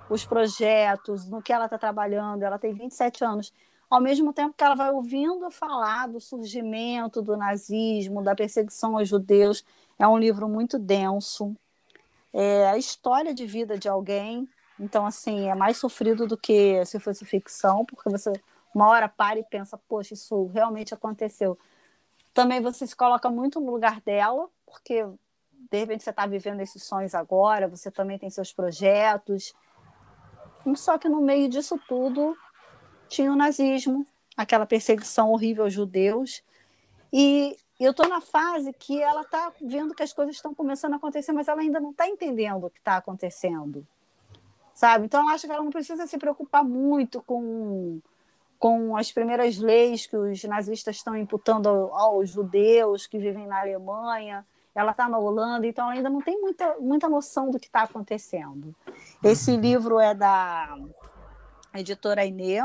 os 0.09 0.25
projetos, 0.25 1.27
no 1.27 1.41
que 1.41 1.53
ela 1.53 1.65
está 1.65 1.77
trabalhando. 1.77 2.43
Ela 2.43 2.57
tem 2.57 2.73
27 2.73 3.23
anos 3.23 3.53
ao 3.89 3.99
mesmo 3.99 4.31
tempo 4.31 4.53
que 4.55 4.63
ela 4.63 4.75
vai 4.75 4.91
ouvindo 4.91 5.49
falar 5.49 6.07
do 6.07 6.19
surgimento 6.19 7.21
do 7.21 7.35
nazismo, 7.35 8.23
da 8.23 8.35
perseguição 8.35 8.97
aos 8.97 9.09
judeus. 9.09 9.65
É 9.97 10.07
um 10.07 10.17
livro 10.17 10.47
muito 10.47 10.77
denso. 10.77 11.55
É 12.31 12.69
a 12.69 12.77
história 12.77 13.33
de 13.33 13.45
vida 13.45 13.77
de 13.77 13.89
alguém. 13.89 14.47
Então, 14.79 15.05
assim, 15.05 15.49
é 15.49 15.55
mais 15.55 15.77
sofrido 15.77 16.27
do 16.27 16.37
que 16.37 16.85
se 16.85 16.99
fosse 16.99 17.25
ficção, 17.25 17.83
porque 17.83 18.09
você 18.09 18.31
uma 18.73 18.87
hora 18.87 19.09
para 19.09 19.39
e 19.39 19.43
pensa, 19.43 19.79
poxa, 19.89 20.13
isso 20.13 20.45
realmente 20.53 20.93
aconteceu. 20.93 21.57
Também 22.33 22.61
você 22.61 22.85
se 22.85 22.95
coloca 22.95 23.29
muito 23.29 23.59
no 23.59 23.71
lugar 23.71 23.99
dela, 24.01 24.47
porque 24.69 25.05
de 25.69 25.79
repente 25.79 26.03
você 26.03 26.09
está 26.09 26.25
vivendo 26.25 26.61
esses 26.61 26.83
sonhos 26.83 27.13
agora, 27.13 27.67
você 27.67 27.91
também 27.91 28.17
tem 28.17 28.29
seus 28.29 28.53
projetos. 28.53 29.53
Só 30.75 30.97
que 30.97 31.09
no 31.09 31.21
meio 31.21 31.49
disso 31.49 31.79
tudo, 31.87 32.35
tinha 33.07 33.31
o 33.31 33.35
nazismo, 33.35 34.05
aquela 34.37 34.65
perseguição 34.65 35.31
horrível 35.31 35.65
aos 35.65 35.73
judeus. 35.73 36.43
E 37.11 37.57
eu 37.79 37.91
estou 37.91 38.07
na 38.07 38.21
fase 38.21 38.73
que 38.73 39.01
ela 39.01 39.21
está 39.21 39.51
vendo 39.61 39.95
que 39.95 40.03
as 40.03 40.13
coisas 40.13 40.35
estão 40.35 40.53
começando 40.53 40.93
a 40.93 40.97
acontecer, 40.97 41.31
mas 41.31 41.47
ela 41.47 41.61
ainda 41.61 41.79
não 41.79 41.91
está 41.91 42.07
entendendo 42.07 42.65
o 42.65 42.69
que 42.69 42.79
está 42.79 42.97
acontecendo. 42.97 43.85
Sabe? 44.73 45.05
Então, 45.05 45.23
eu 45.23 45.29
acho 45.29 45.45
que 45.45 45.51
ela 45.51 45.63
não 45.63 45.71
precisa 45.71 46.07
se 46.07 46.17
preocupar 46.17 46.63
muito 46.63 47.21
com, 47.21 47.99
com 48.57 48.95
as 48.95 49.11
primeiras 49.11 49.57
leis 49.57 50.05
que 50.05 50.15
os 50.15 50.43
nazistas 50.43 50.97
estão 50.97 51.17
imputando 51.17 51.67
aos 51.67 52.29
judeus 52.29 53.07
que 53.07 53.17
vivem 53.17 53.47
na 53.47 53.61
Alemanha. 53.61 54.45
Ela 54.75 54.91
está 54.91 55.09
na 55.09 55.17
Holanda, 55.17 55.65
então 55.65 55.85
ela 55.85 55.95
ainda 55.95 56.09
não 56.09 56.21
tem 56.21 56.39
muita, 56.39 56.77
muita 56.79 57.09
noção 57.09 57.49
do 57.49 57.59
que 57.59 57.67
está 57.67 57.83
acontecendo. 57.83 58.75
Esse 59.23 59.57
livro 59.57 59.99
é 59.99 60.13
da 60.13 60.77
editora 61.73 62.25
Inê, 62.25 62.61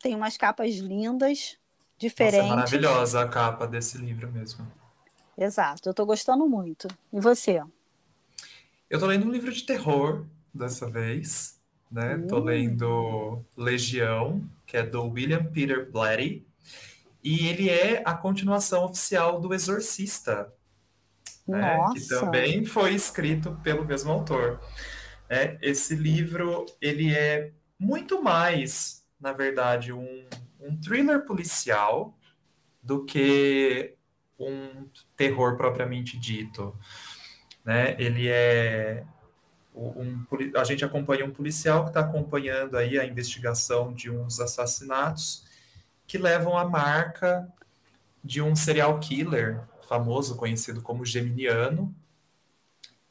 tem 0.00 0.14
umas 0.14 0.36
capas 0.36 0.76
lindas, 0.76 1.58
diferentes. 1.98 2.40
Nossa, 2.40 2.52
é 2.52 2.56
maravilhosa 2.56 3.20
a 3.20 3.28
capa 3.28 3.66
desse 3.66 3.98
livro 3.98 4.30
mesmo. 4.30 4.66
Exato, 5.36 5.88
eu 5.88 5.90
estou 5.90 6.06
gostando 6.06 6.48
muito. 6.48 6.88
E 7.12 7.20
você? 7.20 7.62
Eu 8.88 8.96
estou 8.96 9.08
lendo 9.08 9.26
um 9.26 9.30
livro 9.30 9.52
de 9.52 9.62
terror 9.62 10.26
dessa 10.52 10.88
vez, 10.88 11.60
né? 11.90 12.18
Estou 12.18 12.40
uh. 12.40 12.44
lendo 12.44 13.44
Legião, 13.56 14.42
que 14.66 14.76
é 14.76 14.82
do 14.82 15.02
William 15.04 15.44
Peter 15.44 15.90
Blatty, 15.90 16.46
e 17.22 17.46
ele 17.46 17.68
é 17.68 18.02
a 18.04 18.14
continuação 18.14 18.84
oficial 18.84 19.40
do 19.40 19.52
Exorcista, 19.52 20.52
né? 21.50 21.78
que 21.92 22.06
também 22.08 22.64
foi 22.64 22.94
escrito 22.94 23.58
pelo 23.62 23.84
mesmo 23.84 24.12
autor. 24.12 24.60
É, 25.28 25.58
esse 25.62 25.94
livro 25.94 26.66
ele 26.80 27.14
é 27.14 27.52
muito 27.78 28.22
mais, 28.22 29.04
na 29.20 29.32
verdade, 29.32 29.92
um 29.92 30.24
um 30.60 30.76
thriller 30.76 31.24
policial 31.24 32.14
do 32.82 33.04
que 33.04 33.94
um 34.38 34.86
terror 35.16 35.56
propriamente 35.56 36.18
dito. 36.18 36.76
Né? 37.64 37.96
Ele 37.98 38.28
é 38.28 39.04
um, 39.74 40.24
a 40.56 40.64
gente 40.64 40.84
acompanha 40.84 41.24
um 41.24 41.30
policial 41.30 41.84
que 41.84 41.90
está 41.90 42.00
acompanhando 42.00 42.76
aí 42.76 42.98
a 42.98 43.04
investigação 43.04 43.92
de 43.92 44.10
uns 44.10 44.40
assassinatos 44.40 45.44
que 46.06 46.18
levam 46.18 46.58
a 46.58 46.64
marca 46.64 47.48
de 48.22 48.42
um 48.42 48.54
serial 48.54 48.98
killer 48.98 49.60
famoso, 49.90 50.36
conhecido 50.36 50.80
como 50.80 51.04
Geminiano. 51.04 51.92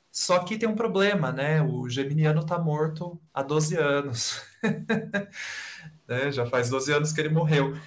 Só 0.10 0.40
que 0.40 0.58
tem 0.58 0.68
um 0.68 0.76
problema, 0.76 1.30
né? 1.30 1.62
O 1.62 1.90
Geminiano 1.90 2.40
está 2.40 2.58
morto 2.58 3.20
há 3.34 3.44
12 3.44 3.76
anos. 3.76 4.42
né? 6.08 6.32
Já 6.32 6.46
faz 6.46 6.70
12 6.70 6.94
anos 6.94 7.12
que 7.12 7.20
ele 7.20 7.28
morreu. 7.28 7.78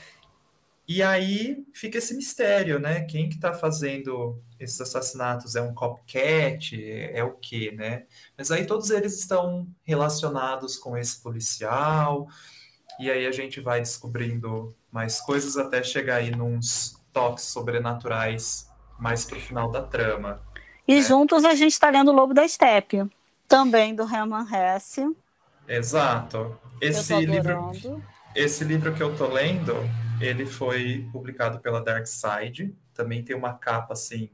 E 0.87 1.03
aí 1.03 1.65
fica 1.73 1.97
esse 1.97 2.15
mistério, 2.15 2.79
né? 2.79 3.01
Quem 3.05 3.31
que 3.31 3.37
está 3.37 3.55
fazendo 3.55 4.39
esses 4.61 4.79
assassinatos? 4.79 5.57
É 5.57 5.63
um 5.63 5.73
copycat? 5.73 6.75
É, 6.75 7.19
é 7.19 7.25
o 7.25 7.33
quê, 7.33 7.73
né? 7.75 8.05
Mas 8.37 8.51
aí 8.51 8.67
todos 8.67 8.91
eles 8.91 9.19
estão 9.19 9.67
relacionados 9.85 10.77
com 10.77 10.99
esse 10.99 11.23
policial, 11.23 12.29
e 13.01 13.11
aí 13.11 13.27
a 13.27 13.33
gente 13.33 13.59
vai 13.59 13.81
descobrindo 13.81 14.77
mais 14.91 15.19
coisas 15.19 15.57
até 15.57 15.83
chegar 15.83 16.17
aí 16.17 16.31
nos 16.31 17.01
toques 17.11 17.45
sobrenaturais 17.45 18.71
mais 19.03 19.25
pro 19.25 19.41
final 19.41 19.69
da 19.69 19.83
trama. 19.83 20.41
E 20.87 20.95
né? 20.95 21.03
juntos 21.03 21.45
a 21.45 21.55
gente 21.55 21.73
está 21.73 21.91
lendo 21.91 22.13
o 22.13 22.15
Lobo 22.15 22.33
da 22.33 22.47
Steppe, 22.47 23.05
também 23.49 23.95
do 23.97 24.03
Herman 24.05 24.47
Hesse. 24.47 25.05
Exato. 25.67 26.57
Esse 26.81 27.15
livro, 27.27 28.01
esse 28.35 28.63
livro 28.63 28.95
que 28.95 29.03
eu 29.03 29.17
tô 29.17 29.27
lendo, 29.27 29.75
ele 30.21 30.47
foi 30.47 31.09
publicado 31.13 31.59
pela 31.59 31.83
Dark 31.83 32.07
Side. 32.07 32.73
Também 32.95 33.25
tem 33.25 33.35
uma 33.35 33.55
capa 33.55 33.93
assim 33.93 34.31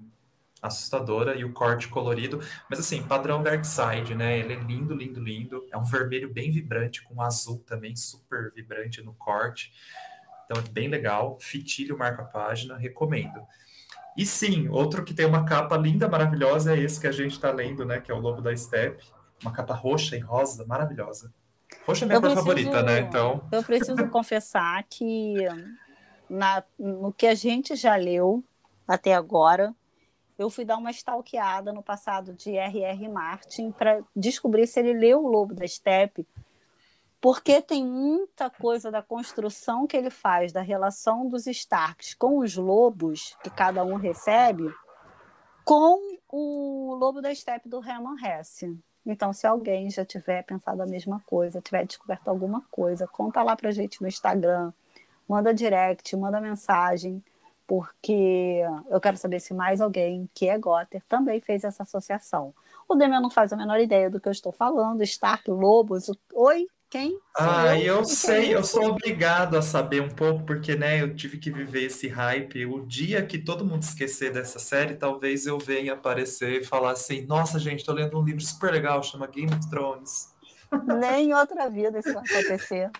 assustadora 0.61 1.37
e 1.37 1.44
o 1.44 1.52
corte 1.52 1.87
colorido, 1.87 2.40
mas 2.68 2.81
assim, 2.81 3.00
padrão 3.00 3.42
Dark 3.42 3.64
Side, 3.64 4.14
né? 4.14 4.40
Ele 4.40 4.54
é 4.54 4.57
lindo, 4.57 4.94
lindo, 4.94 5.20
lindo. 5.20 5.66
É 5.72 5.78
um 5.78 5.85
vermelho 5.85 6.33
bem 6.33 6.50
vibrante 6.50 7.02
com 7.04 7.14
um 7.14 7.22
azul 7.22 7.62
também 7.66 7.96
super 7.96 8.52
vibrante 8.52 9.00
no 9.00 9.14
corte. 9.14 9.72
Então 10.44 10.62
é 10.62 10.68
bem 10.68 10.88
legal. 10.88 11.38
Fitilho 11.40 11.96
marca 11.96 12.22
a 12.22 12.26
página, 12.26 12.76
recomendo. 12.76 13.40
E 14.18 14.26
sim, 14.26 14.68
outro 14.68 15.04
que 15.04 15.14
tem 15.14 15.24
uma 15.24 15.44
capa 15.44 15.76
linda, 15.76 16.09
maravilhosa 16.09 16.74
é 16.74 16.81
esse 16.81 17.00
que 17.00 17.07
a 17.07 17.12
gente 17.12 17.31
está 17.31 17.52
lendo, 17.52 17.85
né? 17.85 18.00
Que 18.00 18.11
é 18.11 18.14
o 18.14 18.18
Lobo 18.18 18.42
da 18.42 18.54
Steppe. 18.54 19.04
Uma 19.40 19.52
capa 19.52 19.72
roxa 19.74 20.16
e 20.16 20.18
rosa, 20.18 20.66
maravilhosa. 20.66 21.33
Roxa 21.87 22.04
é 22.04 22.09
minha 22.09 22.20
cor 22.20 22.33
favorita, 22.33 22.83
né? 22.83 22.98
Então. 22.98 23.40
Eu 23.52 23.62
preciso 23.62 24.09
confessar 24.11 24.85
que 24.90 25.37
na, 26.28 26.64
no 26.76 27.12
que 27.12 27.28
a 27.28 27.35
gente 27.37 27.76
já 27.76 27.94
leu 27.94 28.42
até 28.88 29.14
agora, 29.14 29.72
eu 30.37 30.50
fui 30.50 30.64
dar 30.64 30.78
uma 30.78 30.90
stalkeada 30.90 31.72
no 31.72 31.83
passado 31.83 32.33
de 32.33 32.57
R.R. 32.57 33.09
Martin 33.09 33.70
para 33.70 34.00
descobrir 34.16 34.66
se 34.66 34.81
ele 34.81 34.94
leu 34.94 35.24
O 35.24 35.28
Lobo 35.28 35.54
da 35.54 35.66
Steppe, 35.66 36.26
porque 37.20 37.61
tem 37.61 37.85
muita 37.85 38.48
coisa 38.48 38.90
da 38.90 39.02
construção 39.02 39.87
que 39.87 39.96
ele 39.96 40.11
faz 40.11 40.52
da 40.52 40.61
relação 40.61 41.28
dos 41.28 41.46
Starks 41.46 42.14
com 42.14 42.38
os 42.38 42.57
lobos 42.57 43.37
que 43.42 43.50
cada 43.50 43.85
um 43.85 43.96
recebe 43.96 44.72
com 45.64 46.18
o 46.28 46.94
Lobo 46.94 47.20
da 47.20 47.35
Steppe 47.35 47.68
do 47.68 47.78
Herman 47.78 48.16
Hesse. 48.24 48.78
Então, 49.04 49.33
se 49.33 49.46
alguém 49.46 49.90
já 49.90 50.04
tiver 50.04 50.42
pensado 50.42 50.83
a 50.83 50.87
mesma 50.87 51.20
coisa, 51.26 51.61
tiver 51.61 51.85
descoberto 51.85 52.28
alguma 52.28 52.62
coisa, 52.70 53.07
conta 53.07 53.42
lá 53.42 53.57
pra 53.57 53.70
gente 53.70 54.00
no 54.00 54.09
Instagram, 54.09 54.72
manda 55.28 55.52
direct, 55.52 56.14
manda 56.16 56.40
mensagem, 56.40 57.22
porque 57.66 58.62
eu 58.88 59.00
quero 59.00 59.16
saber 59.16 59.40
se 59.40 59.52
mais 59.52 59.81
alguém 59.81 60.28
que 60.33 60.48
é 60.48 60.59
Gotter 60.59 61.02
também 61.09 61.40
fez 61.40 61.64
essa 61.64 61.83
associação. 61.83 62.54
O 62.88 62.94
Demian 62.94 63.20
não 63.20 63.31
faz 63.31 63.52
a 63.52 63.57
menor 63.57 63.78
ideia 63.81 64.09
do 64.09 64.20
que 64.20 64.28
eu 64.28 64.33
estou 64.33 64.52
falando. 64.52 65.02
Stark, 65.02 65.50
Lobos, 65.50 66.11
oi, 66.33 66.66
quem? 66.90 67.18
Ah, 67.37 67.79
eu, 67.79 67.96
eu 67.96 68.05
sei, 68.05 68.55
eu 68.55 68.64
sou 68.64 68.87
obrigado 68.87 69.57
a 69.57 69.62
saber 69.62 70.01
um 70.01 70.09
pouco, 70.09 70.44
porque 70.44 70.74
né, 70.74 71.03
eu 71.03 71.14
tive 71.14 71.37
que 71.37 71.51
viver 71.51 71.85
esse 71.85 72.09
hype. 72.09 72.64
O 72.66 72.87
dia 72.87 73.24
que 73.24 73.38
todo 73.38 73.64
mundo 73.64 73.83
esquecer 73.83 74.33
dessa 74.33 74.59
série, 74.59 74.94
talvez 74.94 75.46
eu 75.46 75.59
venha 75.59 75.92
aparecer 75.92 76.62
e 76.62 76.64
falar 76.64 76.92
assim: 76.92 77.27
nossa, 77.27 77.59
gente, 77.59 77.85
tô 77.85 77.92
lendo 77.92 78.18
um 78.18 78.24
livro 78.24 78.40
super 78.40 78.72
legal, 78.72 79.03
chama 79.03 79.27
Game 79.27 79.53
of 79.53 79.68
Thrones. 79.68 80.35
Nem 80.98 81.31
em 81.31 81.35
outra 81.35 81.68
vida 81.68 81.98
isso 81.98 82.12
vai 82.12 82.22
acontecer. 82.24 82.90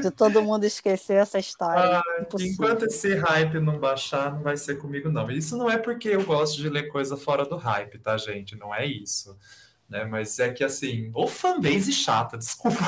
De 0.00 0.10
todo 0.10 0.42
mundo 0.42 0.64
esquecer 0.64 1.14
essa 1.14 1.38
história. 1.38 1.98
Ah, 1.98 2.26
enquanto 2.38 2.84
esse 2.84 3.14
hype 3.14 3.58
não 3.60 3.78
baixar, 3.78 4.32
não 4.32 4.42
vai 4.42 4.56
ser 4.56 4.76
comigo, 4.76 5.08
não. 5.08 5.30
Isso 5.30 5.56
não 5.56 5.70
é 5.70 5.76
porque 5.76 6.08
eu 6.08 6.24
gosto 6.24 6.56
de 6.58 6.68
ler 6.68 6.88
coisa 6.88 7.16
fora 7.16 7.44
do 7.44 7.56
hype, 7.56 7.98
tá, 7.98 8.16
gente? 8.16 8.56
Não 8.56 8.74
é 8.74 8.86
isso 8.86 9.36
né? 9.92 10.04
Mas 10.06 10.38
é 10.40 10.50
que 10.50 10.64
assim, 10.64 11.10
ou 11.14 11.28
fanbase 11.28 11.92
chata, 11.92 12.38
desculpa. 12.38 12.78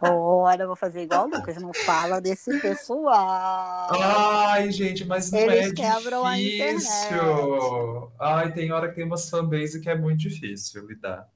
Olha, 0.00 0.62
eu 0.62 0.66
vou 0.66 0.76
fazer 0.76 1.02
igual 1.02 1.26
o 1.26 1.28
Lucas, 1.28 1.56
não 1.60 1.72
fala 1.72 2.20
desse 2.20 2.58
pessoal. 2.60 3.88
Ai, 3.90 4.70
gente, 4.72 5.04
mas 5.04 5.30
não 5.30 5.38
Eles 5.38 5.70
é 5.70 5.74
quebram 5.74 6.34
difícil. 6.34 8.10
Ai, 8.18 8.52
tem 8.52 8.72
hora 8.72 8.88
que 8.88 8.94
tem 8.96 9.04
umas 9.04 9.28
fanbase 9.28 9.80
que 9.80 9.90
é 9.90 9.94
muito 9.96 10.20
difícil 10.20 10.86
lidar. 10.86 11.28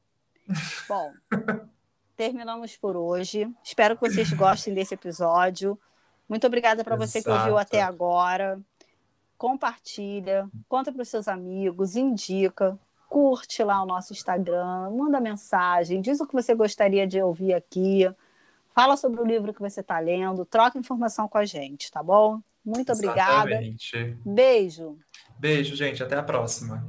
Bom, 0.88 1.12
terminamos 2.16 2.76
por 2.76 2.96
hoje. 2.96 3.48
Espero 3.62 3.96
que 3.96 4.08
vocês 4.08 4.32
gostem 4.32 4.74
desse 4.74 4.94
episódio. 4.94 5.78
Muito 6.28 6.46
obrigada 6.46 6.82
para 6.82 6.96
você 6.96 7.22
que 7.22 7.30
ouviu 7.30 7.58
até 7.58 7.82
agora. 7.82 8.58
Compartilha, 9.36 10.48
conta 10.68 10.92
para 10.92 11.02
os 11.02 11.08
seus 11.08 11.28
amigos, 11.28 11.96
indica 11.96 12.78
curte 13.10 13.64
lá 13.64 13.82
o 13.82 13.86
nosso 13.86 14.12
Instagram, 14.12 14.88
manda 14.90 15.20
mensagem, 15.20 16.00
diz 16.00 16.20
o 16.20 16.26
que 16.26 16.32
você 16.32 16.54
gostaria 16.54 17.08
de 17.08 17.20
ouvir 17.20 17.52
aqui, 17.52 18.08
fala 18.72 18.96
sobre 18.96 19.20
o 19.20 19.26
livro 19.26 19.52
que 19.52 19.60
você 19.60 19.80
está 19.80 19.98
lendo, 19.98 20.46
troca 20.46 20.78
informação 20.78 21.28
com 21.28 21.36
a 21.36 21.44
gente, 21.44 21.90
tá 21.90 22.04
bom? 22.04 22.40
Muito 22.64 22.92
obrigada. 22.92 23.50
Exatamente. 23.50 24.16
Beijo. 24.24 24.96
Beijo, 25.36 25.74
gente. 25.74 26.02
Até 26.02 26.16
a 26.16 26.22
próxima. 26.22 26.86